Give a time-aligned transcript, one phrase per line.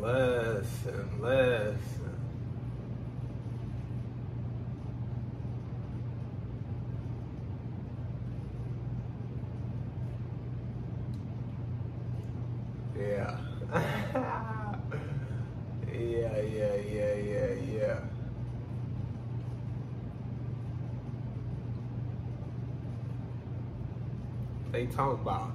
[0.00, 1.78] Listen, listen.
[12.96, 13.36] Yeah.
[15.92, 18.00] yeah, yeah, yeah, yeah, yeah.
[24.70, 25.52] They talk about.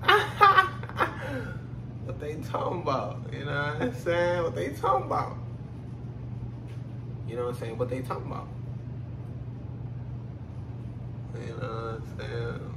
[2.05, 3.17] what they talking about?
[3.31, 4.43] You know what I'm saying?
[4.43, 5.37] What they talking about?
[7.27, 7.77] You know what I'm saying?
[7.77, 8.47] What they talking about?
[11.35, 12.73] You know what I'm saying?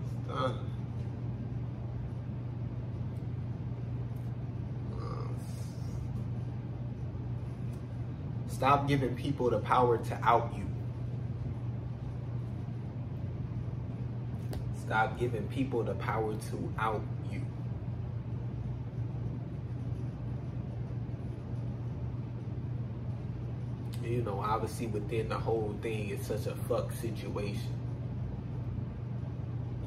[8.49, 10.65] Stop giving people the power to out you.
[14.81, 17.46] Stop giving people the power to out you.
[24.07, 27.75] You know, obviously within the whole thing, it's such a fuck situation.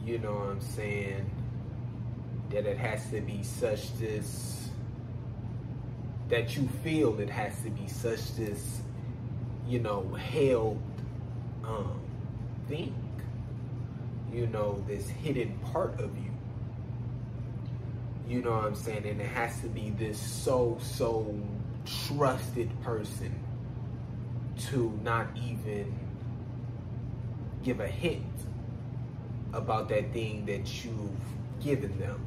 [0.05, 1.29] You know what I'm saying?
[2.49, 4.69] That it has to be such this,
[6.27, 8.81] that you feel it has to be such this,
[9.67, 10.81] you know, held
[11.63, 12.01] um,
[12.67, 12.93] thing
[14.33, 16.31] you know, this hidden part of you.
[18.27, 19.07] You know what I'm saying?
[19.07, 21.35] And it has to be this so, so
[22.07, 23.33] trusted person
[24.67, 25.97] to not even
[27.63, 28.25] give a hint
[29.53, 31.09] about that thing that you've
[31.61, 32.25] given them.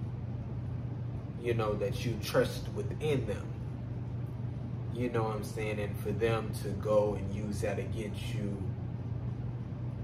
[1.43, 3.47] You know, that you trust within them.
[4.95, 5.81] You know what I'm saying?
[5.81, 8.57] And for them to go and use that against you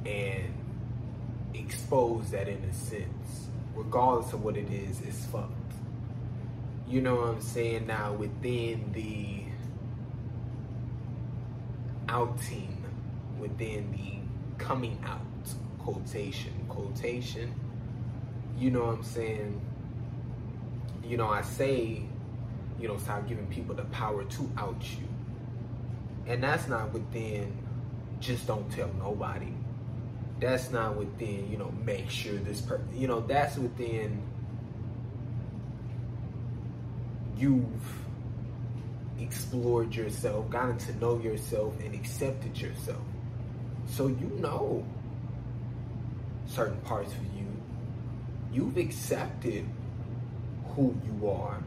[0.07, 0.53] and
[1.55, 5.53] expose that in a sense, regardless of what it is, it's fucked.
[6.89, 7.87] You know what I'm saying?
[7.87, 9.45] Now, within the
[12.09, 12.85] outing,
[13.39, 15.21] within the coming out,
[15.79, 17.55] quotation, quotation,
[18.59, 19.61] you know what I'm saying?
[21.05, 22.03] You know, I say,
[22.79, 25.07] you know, stop giving people the power to out you.
[26.27, 27.57] And that's not within
[28.21, 29.53] just don't tell nobody
[30.41, 34.23] that's not within, you know, make sure this person, you know, that's within
[37.37, 37.65] you've
[39.21, 43.03] explored yourself, gotten to know yourself, and accepted yourself.
[43.87, 44.85] So you know
[46.47, 47.47] certain parts of you.
[48.53, 49.67] You've accepted
[50.75, 51.63] who you are.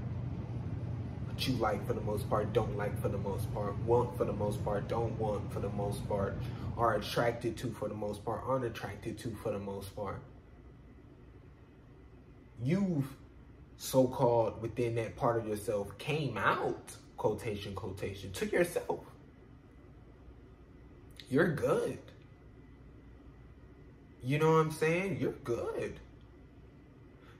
[1.25, 4.25] What you like for the most part, don't like for the most part, want for
[4.25, 6.37] the most part, don't want for the most part,
[6.77, 10.21] are attracted to for the most part, aren't attracted to for the most part.
[12.63, 13.07] You've
[13.77, 19.05] so called within that part of yourself came out, quotation, quotation, to yourself.
[21.29, 21.99] You're good.
[24.23, 25.19] You know what I'm saying?
[25.21, 25.99] You're good.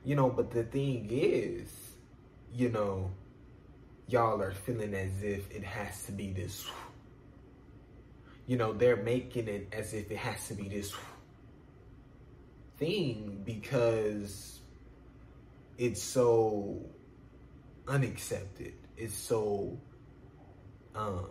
[0.04, 1.68] You know, but the thing is,
[2.54, 3.10] you know,
[4.06, 6.64] y'all are feeling as if it has to be this
[8.46, 10.92] you know, they're making it as if it has to be this
[12.76, 14.60] thing because
[15.78, 16.84] it's so
[17.88, 18.74] unaccepted.
[18.96, 19.78] It's so
[20.94, 21.28] um,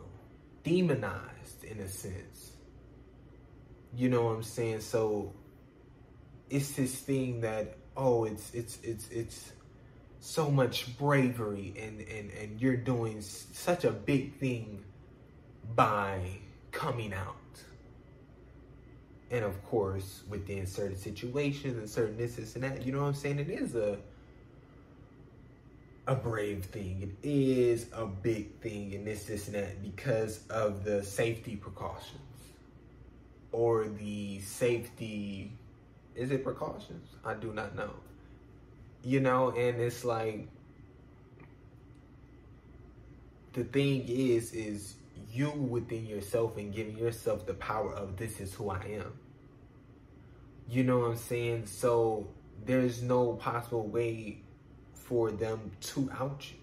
[0.63, 2.51] demonized in a sense.
[3.95, 4.81] You know what I'm saying?
[4.81, 5.33] So
[6.49, 9.51] it's this thing that oh, it's it's it's it's
[10.19, 14.83] so much bravery and and and you're doing such a big thing
[15.75, 16.39] by
[16.71, 17.35] coming out.
[19.29, 23.07] And of course, within certain situations and certain this, this, and that, you know what
[23.07, 23.39] I'm saying?
[23.39, 23.97] It is a
[26.11, 27.15] a brave thing.
[27.23, 32.19] It is a big thing and this, this, and that because of the safety precautions
[33.53, 35.53] or the safety.
[36.13, 37.07] Is it precautions?
[37.23, 37.91] I do not know.
[39.03, 40.47] You know, and it's like
[43.53, 44.95] the thing is, is
[45.31, 49.13] you within yourself and giving yourself the power of this is who I am.
[50.69, 51.67] You know what I'm saying?
[51.67, 52.27] So
[52.65, 54.41] there's no possible way
[55.11, 56.57] for them to out you.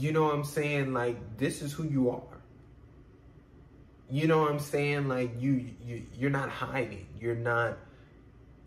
[0.00, 0.92] You know what I'm saying?
[0.92, 2.38] Like this is who you are.
[4.08, 5.08] You know what I'm saying?
[5.08, 7.08] Like you you you're not hiding.
[7.20, 7.78] You're not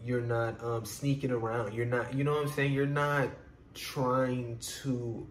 [0.04, 1.74] you're not um sneaking around.
[1.74, 2.74] You're not you know what I'm saying?
[2.74, 3.30] You're not
[3.74, 5.26] trying to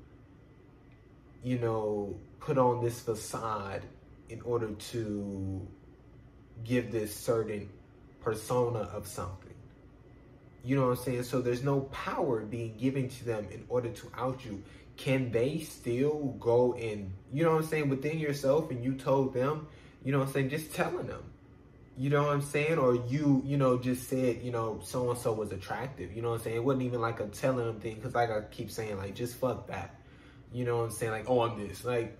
[1.42, 3.82] you know put on this facade
[4.30, 5.68] in order to
[6.64, 7.68] give this certain
[8.22, 9.47] persona of something.
[10.64, 11.22] You know what I'm saying?
[11.24, 14.62] So there's no power being given to them in order to out you.
[14.96, 19.32] can they still go and you know what I'm saying within yourself and you told
[19.32, 19.68] them,
[20.04, 21.22] you know what I'm saying, just telling them.
[21.96, 22.78] You know what I'm saying?
[22.78, 26.12] Or you, you know, just said, you know, so and so was attractive.
[26.14, 26.56] You know what I'm saying?
[26.56, 29.34] It wasn't even like a telling them thing because, like I keep saying, like just
[29.34, 29.96] fuck that.
[30.52, 31.10] You know what I'm saying?
[31.12, 31.84] Like, oh, I'm this.
[31.84, 32.16] Like,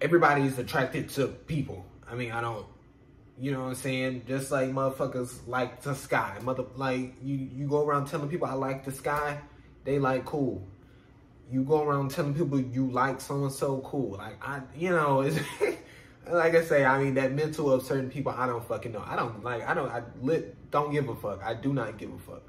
[0.00, 1.84] everybody's attracted to people.
[2.08, 2.64] I mean, I don't.
[3.38, 4.22] You know what I'm saying?
[4.28, 6.38] Just like motherfuckers like the sky.
[6.42, 9.40] Mother, like you, you go around telling people I like the sky.
[9.84, 10.66] They like cool
[11.50, 14.16] you go around telling people you like so and so cool.
[14.16, 15.38] Like I, you know, it's
[16.28, 16.84] like I say.
[16.84, 19.04] I mean, that mental of certain people, I don't fucking know.
[19.06, 19.66] I don't like.
[19.68, 19.90] I don't.
[19.90, 20.70] I lit.
[20.70, 21.42] Don't give a fuck.
[21.42, 22.42] I do not give a fuck.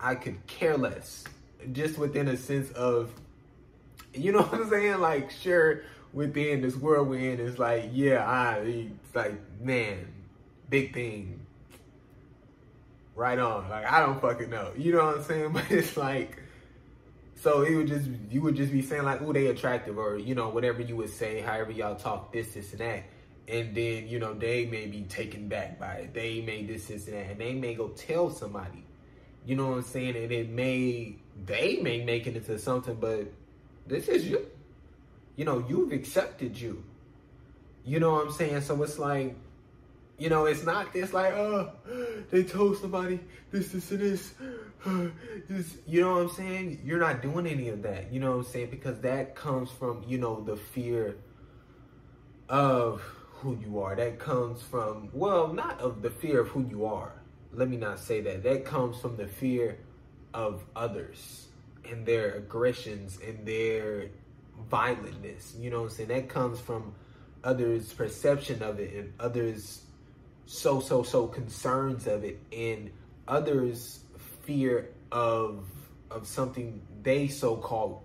[0.00, 1.24] I could care less.
[1.72, 3.10] Just within a sense of,
[4.12, 5.00] you know what I'm saying?
[5.00, 8.58] Like, sure, within this world we're in, it's like, yeah, I.
[8.58, 10.06] It's like, man,
[10.68, 11.40] big thing.
[13.14, 13.68] Right on.
[13.68, 14.72] Like, I don't fucking know.
[14.76, 15.52] You know what I'm saying?
[15.52, 16.42] But it's like
[17.46, 20.34] so it would just you would just be saying like, "Oh, they attractive," or you
[20.34, 23.04] know whatever you would say, however y'all talk this, this, and that,
[23.46, 26.14] and then you know they may be taken back by it.
[26.14, 28.84] They may this, this, and that, and they may go tell somebody.
[29.44, 30.16] You know what I'm saying?
[30.16, 33.30] And it may they may make it into something, but
[33.86, 34.46] this is you.
[35.36, 36.82] You know, you've accepted you.
[37.84, 38.62] You know what I'm saying?
[38.62, 39.36] So it's like
[40.18, 41.72] you know, it's not this like, oh,
[42.30, 44.34] they told somebody this, this, and this.
[45.48, 45.76] this.
[45.86, 46.80] You know what I'm saying?
[46.84, 48.12] You're not doing any of that.
[48.12, 48.70] You know what I'm saying?
[48.70, 51.16] Because that comes from, you know, the fear
[52.48, 53.94] of who you are.
[53.94, 57.12] That comes from, well, not of the fear of who you are.
[57.52, 58.42] Let me not say that.
[58.42, 59.78] That comes from the fear
[60.32, 61.48] of others
[61.88, 64.08] and their aggressions and their
[64.70, 65.58] violentness.
[65.58, 66.08] You know what I'm saying?
[66.08, 66.94] That comes from
[67.44, 69.82] others' perception of it and others'
[70.46, 72.90] so so so concerns of it and
[73.26, 74.00] others
[74.42, 75.64] fear of
[76.10, 78.00] of something they so called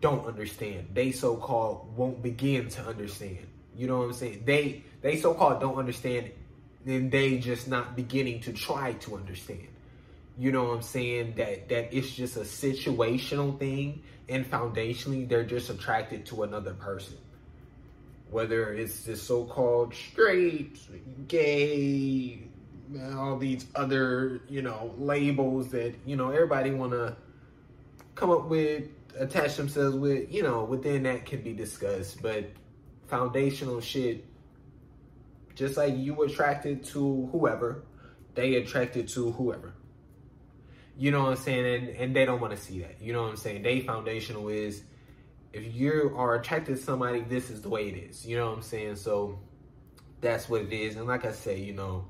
[0.00, 3.46] don't understand they so called won't begin to understand
[3.76, 6.30] you know what i'm saying they they so called don't understand
[6.86, 9.68] and they just not beginning to try to understand
[10.38, 15.44] you know what i'm saying that that it's just a situational thing and foundationally they're
[15.44, 17.16] just attracted to another person
[18.30, 20.78] whether it's the so-called straight,
[21.28, 22.40] gay,
[23.16, 27.16] all these other, you know, labels that, you know, everybody want to
[28.14, 28.88] come up with,
[29.18, 32.50] attach themselves with, you know, within that can be discussed, but
[33.06, 34.24] foundational shit,
[35.54, 37.84] just like you attracted to whoever,
[38.34, 39.72] they attracted to whoever.
[40.96, 41.66] You know what I'm saying?
[41.66, 43.00] And, and they don't want to see that.
[43.00, 43.62] You know what I'm saying?
[43.62, 44.82] They foundational is
[45.52, 48.26] if you are attracted to somebody, this is the way it is.
[48.26, 48.96] You know what I'm saying?
[48.96, 49.38] So
[50.20, 50.96] that's what it is.
[50.96, 52.08] And like I say, you know,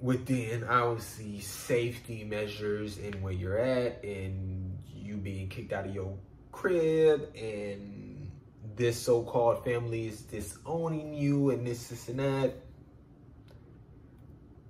[0.00, 6.16] within obviously safety measures and where you're at and you being kicked out of your
[6.50, 8.30] crib and
[8.76, 12.54] this so-called family is disowning you and this, this and that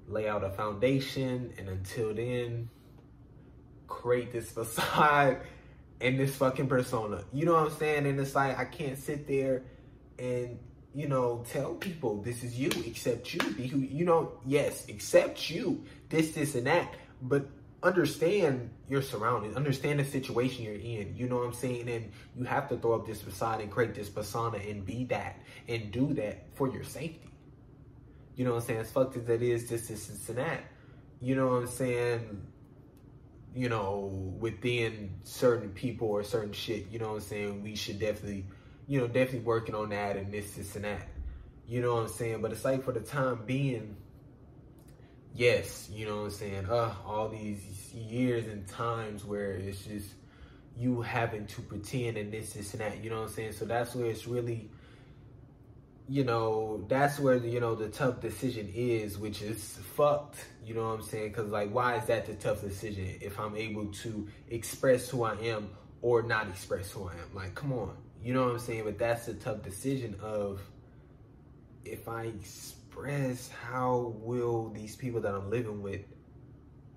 [0.08, 2.68] lay out a foundation and until then
[3.86, 5.38] create this facade
[6.00, 7.22] and this fucking persona.
[7.32, 8.06] You know what I'm saying?
[8.06, 9.62] And it's like I can't sit there
[10.18, 10.58] and
[10.94, 14.32] you know tell people this is you, accept you, be who you know.
[14.44, 15.84] Yes, accept you.
[16.08, 16.94] This, this, and that.
[17.22, 17.48] But
[17.82, 21.14] understand your surroundings, understand the situation you're in.
[21.16, 21.88] You know what I'm saying?
[21.88, 25.40] And you have to throw up this facade and create this persona and be that
[25.68, 27.31] and do that for your safety.
[28.34, 28.80] You know what I'm saying?
[28.80, 30.64] As fucked as that is, this, this, this, and that.
[31.20, 32.42] You know what I'm saying?
[33.54, 37.62] you know, within certain people or certain shit, you know what I'm saying?
[37.62, 38.46] We should definitely,
[38.86, 41.08] you know, definitely working on that and this, this, and that.
[41.66, 42.40] You know what I'm saying?
[42.40, 43.96] But it's like for the time being,
[45.34, 46.66] yes, you know what I'm saying?
[46.68, 50.08] Uh, all these years and times where it's just
[50.76, 53.04] you having to pretend and this, this, and that.
[53.04, 53.52] You know what I'm saying?
[53.52, 54.70] So that's where it's really
[56.08, 60.44] you know, that's where, you know, the tough decision is, which is fucked.
[60.64, 61.28] You know what I'm saying?
[61.28, 65.34] Because, like, why is that the tough decision if I'm able to express who I
[65.36, 67.34] am or not express who I am?
[67.34, 67.96] Like, come on.
[68.22, 68.84] You know what I'm saying?
[68.84, 70.60] But that's the tough decision of
[71.84, 76.02] if I express, how will these people that I'm living with,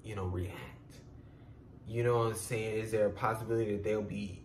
[0.04, 0.60] you know, react?
[1.88, 2.80] You know what I'm saying?
[2.80, 4.44] Is there a possibility that they'll be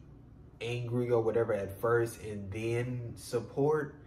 [0.61, 4.00] angry or whatever at first and then support?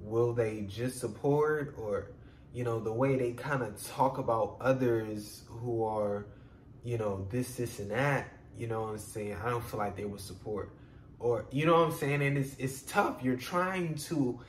[0.00, 2.10] Will they just support or
[2.52, 6.26] you know the way they kind of talk about others who are
[6.84, 9.36] you know this this and that you know what i'm saying?
[9.44, 10.72] I don't feel like they would support.
[11.20, 12.22] Or you know what i'm saying?
[12.22, 13.22] And it's it's tough.
[13.22, 14.40] You're trying to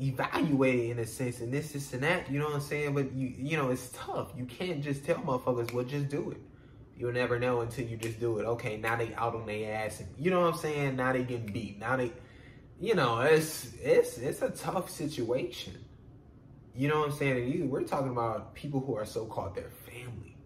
[0.00, 2.94] evaluate in a sense and this this and that you know what i'm saying?
[2.94, 4.32] But you you know it's tough.
[4.36, 6.38] You can't just tell motherfuckers well just do it.
[6.96, 8.44] You'll never know until you just do it.
[8.44, 10.96] Okay, now they out on their ass, and you know what I'm saying.
[10.96, 11.78] Now they getting beat.
[11.80, 12.12] Now they,
[12.82, 15.72] you know, it's it's it's a tough situation.
[16.74, 17.36] You know what I'm saying?
[17.36, 20.36] And you, we're talking about people who are so called their family.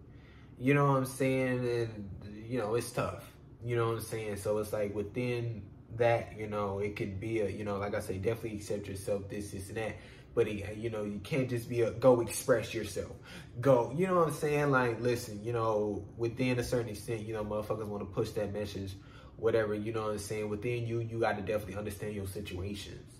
[0.59, 1.67] You know what I'm saying?
[1.67, 2.09] And
[2.47, 3.33] you know, it's tough.
[3.65, 4.37] You know what I'm saying?
[4.37, 5.63] So it's like within
[5.95, 9.27] that, you know, it could be a, you know, like I say, definitely accept yourself,
[9.29, 9.95] this, this, and that.
[10.35, 13.13] But you know, you can't just be a go express yourself.
[13.59, 14.69] Go, you know what I'm saying?
[14.69, 18.53] Like, listen, you know, within a certain extent, you know, motherfuckers want to push that
[18.53, 18.93] message,
[19.37, 19.73] whatever.
[19.73, 20.49] You know what I'm saying?
[20.49, 23.13] Within you, you got to definitely understand your situations.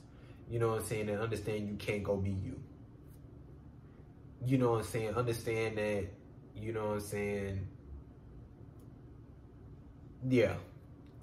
[0.49, 1.09] You know what I'm saying?
[1.09, 2.59] And understand you can't go be you.
[4.45, 5.15] You know what I'm saying?
[5.15, 6.05] Understand that.
[6.55, 7.67] You know what I'm saying?
[10.27, 10.55] Yeah.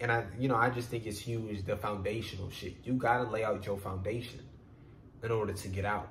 [0.01, 2.77] And I, you know, I just think it's huge the foundational shit.
[2.85, 4.41] You gotta lay out your foundation
[5.23, 6.11] in order to get out,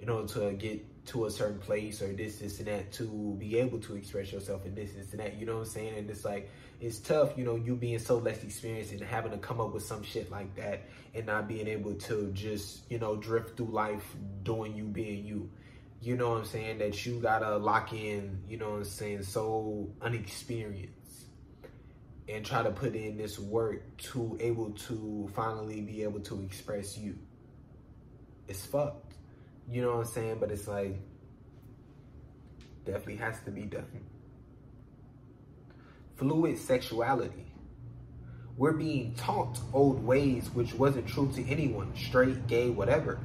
[0.00, 3.58] in order to get to a certain place or this, this, and that to be
[3.58, 5.38] able to express yourself in this, this, and that.
[5.38, 5.98] You know what I'm saying?
[5.98, 6.50] And it's like,
[6.80, 9.82] it's tough, you know, you being so less experienced and having to come up with
[9.82, 10.82] some shit like that
[11.14, 14.04] and not being able to just, you know, drift through life
[14.42, 15.50] doing you being you.
[16.00, 16.78] You know what I'm saying?
[16.78, 20.94] That you gotta lock in, you know what I'm saying, so unexperienced
[22.28, 26.98] and try to put in this work to able to finally be able to express
[26.98, 27.18] you.
[28.46, 29.07] It's fucked.
[29.70, 30.36] You know what I'm saying?
[30.40, 30.96] But it's like
[32.84, 33.86] definitely has to be done.
[36.16, 37.46] Fluid sexuality.
[38.56, 43.20] We're being taught old ways which wasn't true to anyone, straight, gay, whatever.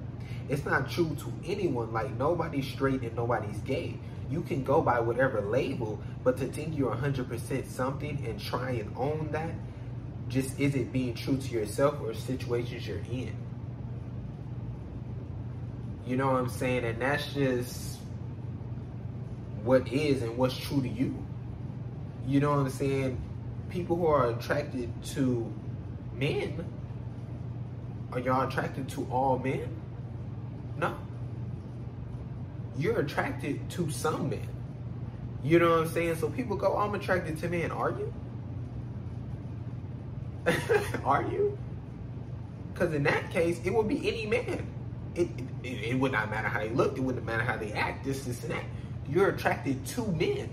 [0.48, 3.98] It's not true to anyone, like nobody's straight and nobody's gay
[4.34, 8.92] you can go by whatever label, but to think you're 100% something and try and
[8.98, 9.54] own that
[10.28, 13.36] just isn't being true to yourself or situations you're in.
[16.06, 16.84] You know what I'm saying?
[16.86, 18.00] And that's just
[19.64, 21.16] what is and what's true to you.
[22.28, 23.22] You know what I'm saying?
[23.70, 25.52] People who are attracted to
[26.14, 26.66] men,
[28.12, 29.68] are y'all attracted to all men?
[30.78, 30.96] No
[32.78, 34.48] you're attracted to some men.
[35.44, 36.16] You know what I'm saying?
[36.16, 37.72] So people go, I'm attracted to men.
[37.72, 38.14] Are you?
[41.04, 41.58] Are you?
[42.74, 44.66] Because in that case, it would be any man.
[45.15, 45.29] It,
[45.63, 46.98] it, it, would not matter how they look.
[46.98, 48.03] It wouldn't matter how they act.
[48.03, 48.63] This, this, and that.
[49.08, 50.50] You're attracted to men.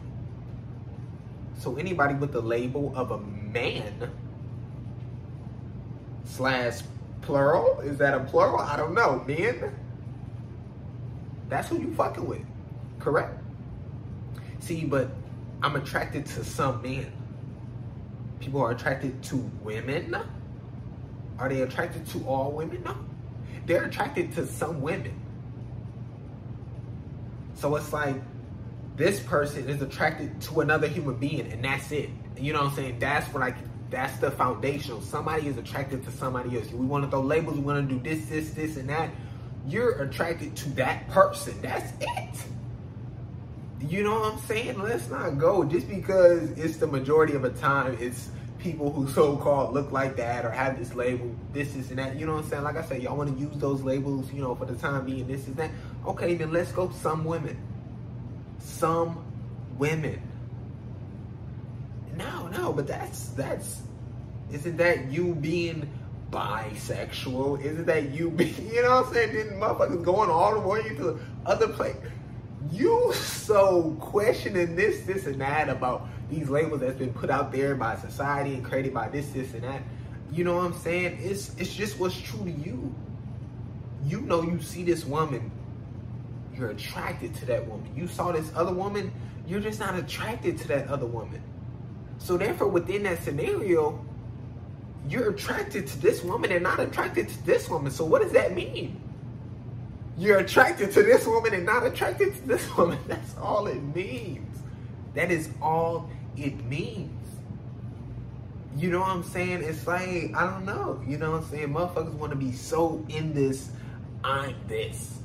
[1.58, 4.10] So anybody with the label of a man
[6.24, 6.80] slash
[7.22, 8.60] plural, is that a plural?
[8.60, 9.24] I don't know.
[9.26, 9.74] Men
[11.50, 12.44] that's who you fucking with.
[13.00, 13.36] Correct?
[14.60, 15.10] See, but
[15.62, 17.12] I'm attracted to some men.
[18.38, 20.16] People are attracted to women.
[21.38, 22.82] Are they attracted to all women?
[22.84, 22.96] No.
[23.66, 25.14] They're attracted to some women.
[27.54, 28.16] So it's like
[28.96, 32.10] this person is attracted to another human being and that's it.
[32.36, 32.98] You know what I'm saying?
[32.98, 33.54] That's what I
[33.90, 35.00] that's the foundational.
[35.00, 36.70] Somebody is attracted to somebody else.
[36.70, 39.10] We want to throw labels, we want to do this, this, this, and that
[39.66, 41.60] you're attracted to that person.
[41.60, 42.44] That's it.
[43.80, 44.78] You know what I'm saying?
[44.78, 48.28] Let's not go just because it's the majority of the time it's
[48.60, 52.16] people who so-called look like that or have this label, this is and that.
[52.16, 52.62] You know what I'm saying?
[52.62, 55.26] Like I said, y'all want to use those labels, you know, for the time being,
[55.26, 55.70] this is that.
[56.06, 57.58] Okay, then let's go some women.
[58.58, 59.24] Some
[59.78, 60.20] women.
[62.16, 63.82] No, no, but that's that's
[64.52, 65.88] isn't that you being
[66.30, 67.62] bisexual?
[67.62, 69.34] Isn't that you be, you know what I'm saying?
[69.34, 71.96] Then motherfuckers going all the way to the other place.
[72.70, 77.74] You so questioning this, this, and that about these labels that's been put out there
[77.74, 79.82] by society and created by this, this, and that.
[80.32, 81.18] You know what I'm saying?
[81.20, 82.94] It's it's just what's true to you.
[84.04, 85.50] You know you see this woman,
[86.54, 87.90] you're attracted to that woman.
[87.96, 89.12] You saw this other woman,
[89.46, 91.42] you're just not attracted to that other woman.
[92.18, 94.04] So therefore, within that scenario,
[95.08, 97.90] you're attracted to this woman and not attracted to this woman.
[97.90, 99.00] So what does that mean?
[100.16, 102.98] You're attracted to this woman and not attracted to this woman.
[103.06, 104.58] That's all it means.
[105.14, 107.10] That is all it means.
[108.76, 109.62] You know what I'm saying?
[109.62, 111.02] It's like, I don't know.
[111.06, 111.68] You know what I'm saying?
[111.68, 113.70] Motherfuckers want to be so in this,
[114.22, 115.18] I'm this.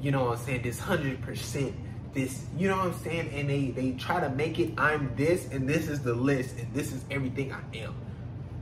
[0.00, 0.62] You know what I'm saying?
[0.62, 1.74] This 100%
[2.14, 3.30] this, you know what I'm saying?
[3.34, 6.72] And they, they try to make it, I'm this, and this is the list, and
[6.72, 7.94] this is everything I am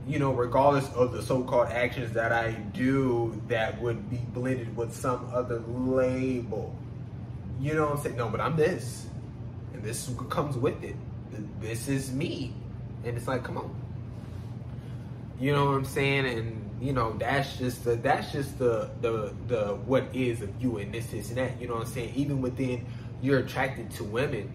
[0.07, 4.93] you know, regardless of the so-called actions that I do that would be blended with
[4.93, 6.75] some other label.
[7.59, 8.17] You know what I'm saying?
[8.17, 9.07] No, but I'm this.
[9.73, 10.95] And this comes with it.
[11.61, 12.53] This is me.
[13.05, 13.75] And it's like, come on.
[15.39, 16.25] You know what I'm saying?
[16.25, 20.77] And you know, that's just the that's just the the the what is of you
[20.77, 21.61] and this, this and that.
[21.61, 22.13] You know what I'm saying?
[22.15, 22.85] Even within
[23.21, 24.53] you're attracted to women,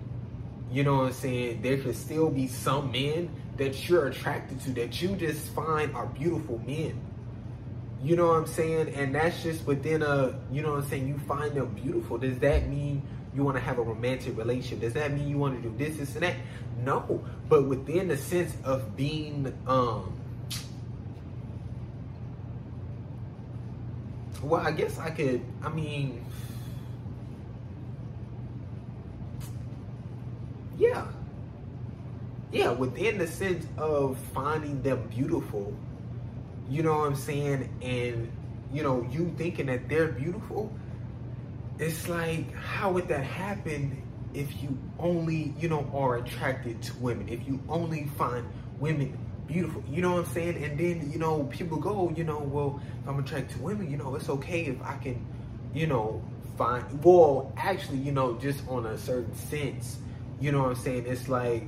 [0.70, 1.62] You know what I'm saying?
[1.62, 6.06] There could still be some men that you're attracted to that you just find are
[6.06, 7.00] beautiful men.
[8.02, 8.94] You know what I'm saying?
[8.94, 11.08] And that's just within a, you know what I'm saying?
[11.08, 12.18] You find them beautiful.
[12.18, 13.02] Does that mean
[13.34, 14.80] you want to have a romantic relationship?
[14.80, 16.36] Does that mean you want to do this, this, and that?
[16.84, 17.22] No.
[17.48, 20.12] But within the sense of being, um,
[24.42, 26.24] well, I guess I could, I mean,
[30.78, 31.06] yeah.
[32.52, 35.72] Yeah, within the sense of finding them beautiful,
[36.68, 37.68] you know what I'm saying?
[37.82, 38.30] And,
[38.72, 40.72] you know, you thinking that they're beautiful,
[41.78, 44.02] it's like, how would that happen
[44.34, 47.28] if you only, you know, are attracted to women?
[47.28, 48.46] If you only find
[48.78, 50.62] women beautiful, you know what I'm saying?
[50.62, 53.96] And then, you know, people go, you know, well, if I'm attracted to women, you
[53.96, 55.26] know, it's okay if I can,
[55.74, 56.22] you know,
[56.56, 59.98] find, well, actually, you know, just on a certain sense,
[60.40, 61.06] you know what I'm saying?
[61.06, 61.64] It's like,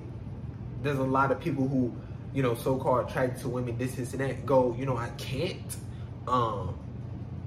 [0.83, 1.95] there's a lot of people who,
[2.33, 5.77] you know, so-called attracted to women, this, this, and that, go, you know, I can't,
[6.29, 6.79] um,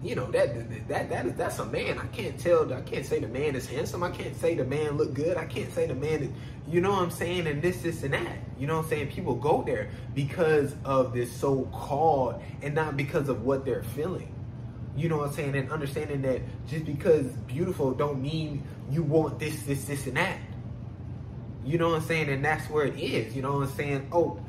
[0.05, 1.97] you know that that that is that's a man.
[1.97, 2.71] I can't tell.
[2.71, 4.03] I can't say the man is handsome.
[4.03, 5.35] I can't say the man look good.
[5.35, 6.29] I can't say the man is,
[6.67, 8.37] you know what I'm saying, and this, this, and that.
[8.59, 9.07] You know what I'm saying?
[9.09, 14.31] People go there because of this so-called, and not because of what they're feeling.
[14.95, 15.55] You know what I'm saying?
[15.55, 20.37] And understanding that just because beautiful don't mean you want this, this, this, and that.
[21.65, 22.29] You know what I'm saying?
[22.29, 23.35] And that's where it is.
[23.35, 24.07] You know what I'm saying?
[24.11, 24.39] Oh,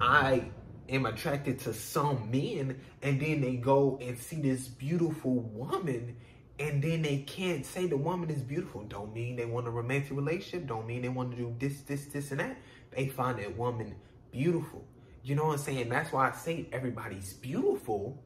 [0.00, 0.50] I
[0.88, 6.16] am attracted to some men and then they go and see this beautiful woman
[6.58, 8.82] and then they can't say the woman is beautiful.
[8.84, 10.66] Don't mean they want a romantic relationship.
[10.66, 12.56] Don't mean they want to do this, this, this, and that.
[12.92, 13.94] They find that woman
[14.32, 14.84] beautiful.
[15.22, 15.88] You know what I'm saying?
[15.90, 18.22] That's why I say everybody's beautiful.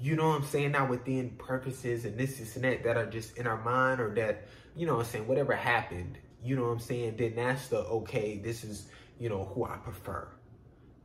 [0.00, 0.72] You know what I'm saying?
[0.72, 4.14] Now within purposes and this, this, and that that are just in our mind or
[4.14, 7.16] that, you know what I'm saying, whatever happened, you know what I'm saying?
[7.16, 8.86] Then that's the okay, this is,
[9.18, 10.28] you know, who I prefer.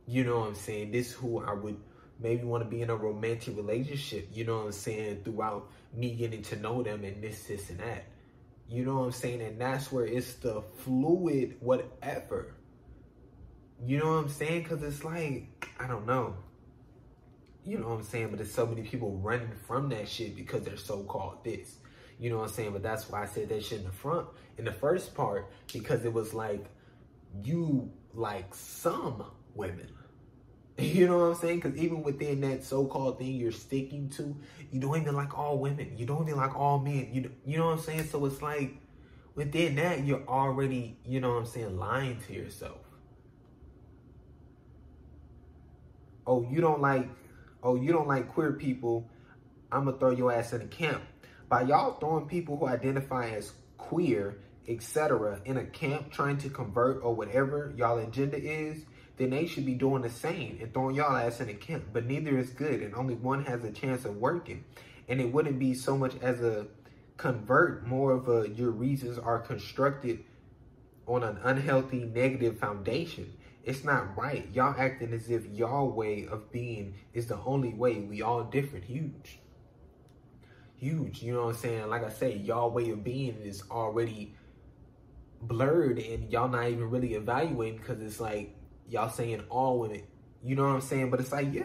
[0.06, 0.90] You know what I'm saying?
[0.92, 1.76] This who I would
[2.20, 6.14] maybe want to be in a romantic relationship, you know what I'm saying, throughout me
[6.14, 8.04] getting to know them and this, this, and that.
[8.68, 9.42] You know what I'm saying?
[9.42, 12.54] And that's where it's the fluid whatever.
[13.84, 14.62] You know what I'm saying?
[14.62, 16.36] Because it's like, I don't know.
[17.64, 18.28] You know what I'm saying?
[18.28, 21.76] But there's so many people running from that shit because they're so called this.
[22.18, 22.72] You know what I'm saying?
[22.72, 26.04] But that's why I said that shit in the front, in the first part, because
[26.04, 26.66] it was like,
[27.42, 29.88] you like some women.
[30.76, 31.60] You know what I'm saying?
[31.60, 34.36] Because even within that so-called thing you're sticking to,
[34.72, 35.92] you don't even like all women.
[35.96, 37.10] You don't even like all men.
[37.12, 38.04] You you know what I'm saying?
[38.06, 38.76] So it's like
[39.36, 42.78] within that you're already, you know what I'm saying, lying to yourself.
[46.26, 47.08] Oh, you don't like
[47.62, 49.08] oh, you don't like queer people.
[49.72, 51.02] I'm gonna throw your ass in a camp.
[51.48, 54.38] By y'all throwing people who identify as queer,
[54.68, 58.84] etc., in a camp trying to convert or whatever y'all agenda is,
[59.16, 61.84] then they should be doing the same and throwing y'all ass in the camp.
[61.92, 64.64] But neither is good, and only one has a chance of working.
[65.08, 66.66] And it wouldn't be so much as a
[67.16, 70.24] convert, more of a your reasons are constructed
[71.06, 73.32] on an unhealthy, negative foundation.
[73.62, 74.48] It's not right.
[74.52, 78.00] Y'all acting as if y'all way of being is the only way.
[78.00, 78.84] We all different.
[78.84, 79.38] Huge.
[80.76, 81.22] Huge.
[81.22, 81.88] You know what I'm saying?
[81.88, 84.34] Like I say, y'all way of being is already
[85.40, 88.54] blurred and y'all not even really evaluating because it's like
[88.88, 90.02] y'all saying all women.
[90.42, 91.10] You know what I'm saying?
[91.10, 91.64] But it's like, yeah.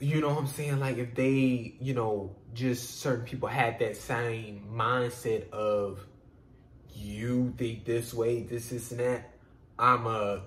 [0.00, 0.80] You know what I'm saying?
[0.80, 6.06] Like if they, you know, just certain people had that same mindset of
[6.94, 9.30] you think this way, this, this, and that,
[9.78, 10.42] I'm a,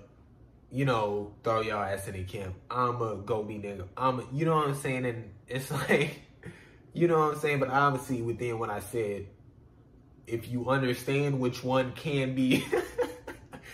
[0.70, 2.54] you know, throw y'all ass in the camp.
[2.70, 3.86] I'm a go be nigga.
[3.96, 5.06] I'm a, you know what I'm saying?
[5.06, 6.20] And it's like,
[6.92, 7.60] you know what I'm saying?
[7.60, 9.26] But obviously within what I said,
[10.26, 12.64] if you understand which one can be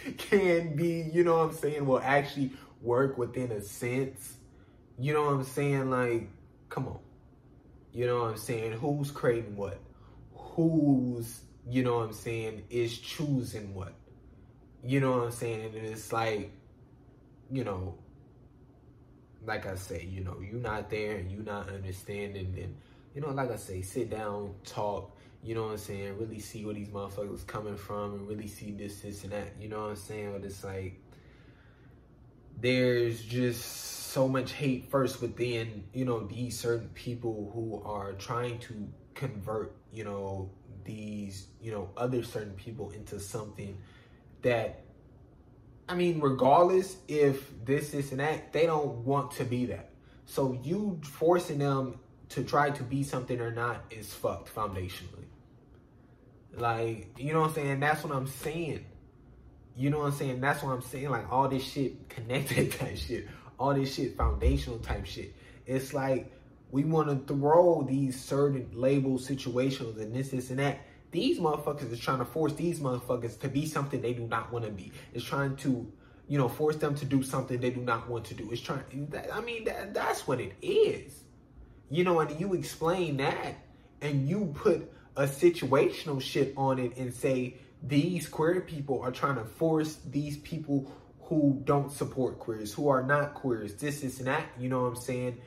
[0.19, 4.35] can be, you know what I'm saying, will actually work within a sense.
[4.99, 5.91] You know what I'm saying?
[5.91, 6.29] Like,
[6.69, 6.99] come on.
[7.93, 8.73] You know what I'm saying?
[8.73, 9.79] Who's creating what?
[10.35, 13.95] Who's, you know what I'm saying, is choosing what?
[14.85, 15.75] You know what I'm saying?
[15.75, 16.53] And it's like,
[17.51, 17.95] you know,
[19.47, 22.77] like I say, you know, you're not there and you not understanding and
[23.15, 25.14] you know, like I say, sit down, talk,
[25.45, 28.71] you know what I'm saying, really see where these motherfuckers coming from and really see
[28.71, 29.53] this, this, and that.
[29.61, 30.33] You know what I'm saying?
[30.33, 30.99] But it's like
[32.61, 33.63] there's just
[34.13, 39.77] so much hate first within, you know, these certain people who are trying to convert,
[39.93, 40.51] you know,
[40.85, 43.77] these, you know, other certain people into something
[44.43, 44.81] that
[45.87, 49.91] I mean, regardless if this, this, and that, they don't want to be that.
[50.25, 51.99] So you forcing them
[52.35, 55.25] to try to be something or not is fucked foundationally.
[56.57, 57.81] Like, you know what I'm saying?
[57.81, 58.85] That's what I'm saying.
[59.77, 60.41] You know what I'm saying?
[60.41, 61.11] That's what I'm saying.
[61.11, 63.29] Like all this shit connected type shit.
[63.59, 65.35] All this shit foundational type shit.
[65.67, 66.33] It's like
[66.73, 70.81] we want to throw these certain label situations and this, this, and that.
[71.13, 74.65] These motherfuckers is trying to force these motherfuckers to be something they do not want
[74.65, 74.91] to be.
[75.13, 75.87] It's trying to,
[76.27, 78.51] you know, force them to do something they do not want to do.
[78.51, 78.83] It's trying.
[79.33, 81.24] I mean, that, that's what it is.
[81.95, 83.55] You know, and you explain that,
[84.01, 87.55] and you put a situational shit on it and say
[87.85, 93.05] these queer people are trying to force these people who don't support queers, who are
[93.05, 95.41] not queers, this, this, and that, you know what I'm saying?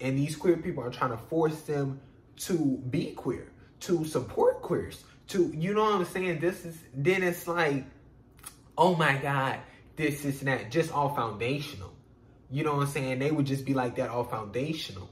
[0.00, 2.00] And these queer people are trying to force them
[2.38, 6.40] to be queer, to support queers, to, you know what I'm saying?
[6.40, 7.84] This is, then it's like,
[8.76, 9.60] oh my God,
[9.94, 11.92] this, this, and that, just all foundational.
[12.50, 13.20] You know what I'm saying?
[13.20, 15.08] They would just be like that, all foundational.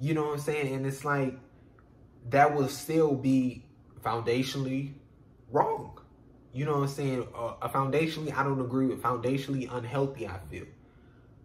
[0.00, 0.74] You know what I'm saying?
[0.74, 1.38] And it's like,
[2.30, 3.64] that will still be
[4.02, 4.92] foundationally
[5.50, 5.98] wrong.
[6.52, 7.26] You know what I'm saying?
[7.34, 10.64] Uh, foundationally, I don't agree with foundationally unhealthy, I feel.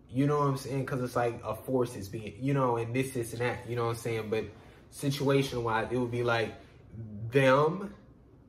[0.09, 0.81] You know what I'm saying?
[0.81, 3.69] Because it's like a force is being, you know, and this, this, and that.
[3.69, 4.29] You know what I'm saying?
[4.29, 4.45] But
[4.89, 6.53] situation wise, it would be like
[7.29, 7.93] them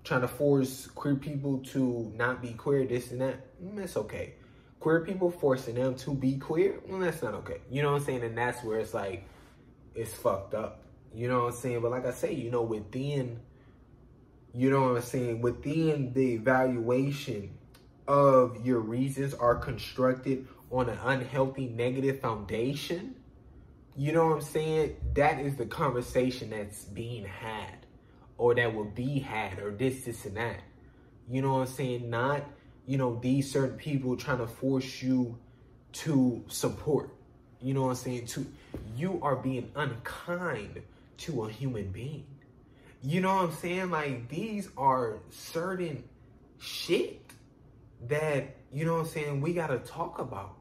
[0.05, 3.63] trying to force queer people to not be queer, this and that.
[3.63, 4.35] Mm, that's okay.
[4.81, 7.61] Queer people forcing them to be queer, well, mm, that's not okay.
[7.71, 8.25] You know what I'm saying?
[8.25, 9.25] And that's where it's like,
[9.95, 10.83] it's fucked up.
[11.15, 11.81] You know what I'm saying?
[11.81, 13.41] But like I say, you know, within
[14.55, 15.41] you know what I'm saying?
[15.41, 17.57] Within the evaluation
[18.07, 23.15] of your reasons are constructed on an unhealthy negative foundation,
[23.97, 24.97] you know what I'm saying?
[25.15, 27.87] That is the conversation that's being had
[28.37, 30.61] or that will be had or this, this, and that.
[31.31, 32.11] You know what I'm saying?
[32.11, 32.45] Not,
[32.87, 35.39] you know, these certain people trying to force you
[35.93, 37.15] to support.
[37.63, 38.27] You know what I'm saying?
[38.27, 38.47] To
[38.97, 40.83] you are being unkind
[41.19, 42.27] to a human being.
[43.03, 43.91] You know what I'm saying?
[43.91, 46.05] Like these are certain
[46.59, 47.21] shit
[48.09, 50.57] that, you know what I'm saying, we gotta talk about.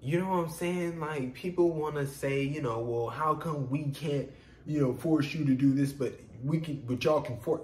[0.00, 1.00] You know what I'm saying?
[1.00, 4.28] Like people wanna say, you know, well, how come we can't,
[4.66, 7.62] you know, force you to do this, but we can but y'all can force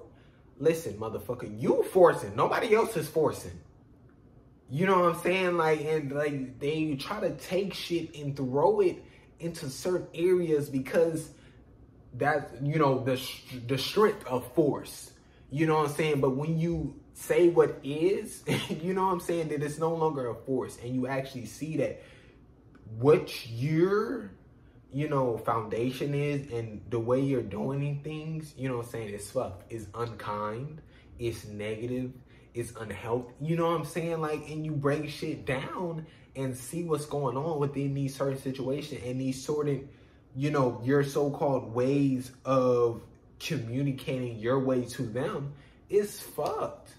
[0.58, 2.34] listen, motherfucker, you forcing.
[2.36, 3.58] Nobody else is forcing.
[4.72, 5.58] You know what I'm saying?
[5.58, 9.04] Like, and like they try to take shit and throw it
[9.38, 11.28] into certain areas because
[12.14, 13.20] that's you know the
[13.66, 15.12] the strength of force.
[15.50, 16.22] You know what I'm saying?
[16.22, 18.44] But when you say what is,
[18.82, 21.76] you know what I'm saying, that it's no longer a force, and you actually see
[21.76, 22.02] that
[22.98, 24.30] what your
[24.90, 29.10] you know foundation is and the way you're doing things, you know what I'm saying,
[29.10, 30.80] is fucked, is unkind,
[31.18, 32.12] it's negative,
[32.54, 33.32] it's unhealthy.
[33.40, 34.20] You know what I'm saying?
[34.20, 39.02] Like, and you break shit down and see what's going on within these certain situations
[39.04, 39.88] and these certain
[40.34, 43.02] you know, your so-called ways of
[43.38, 45.52] communicating your way to them
[45.90, 46.94] is fucked.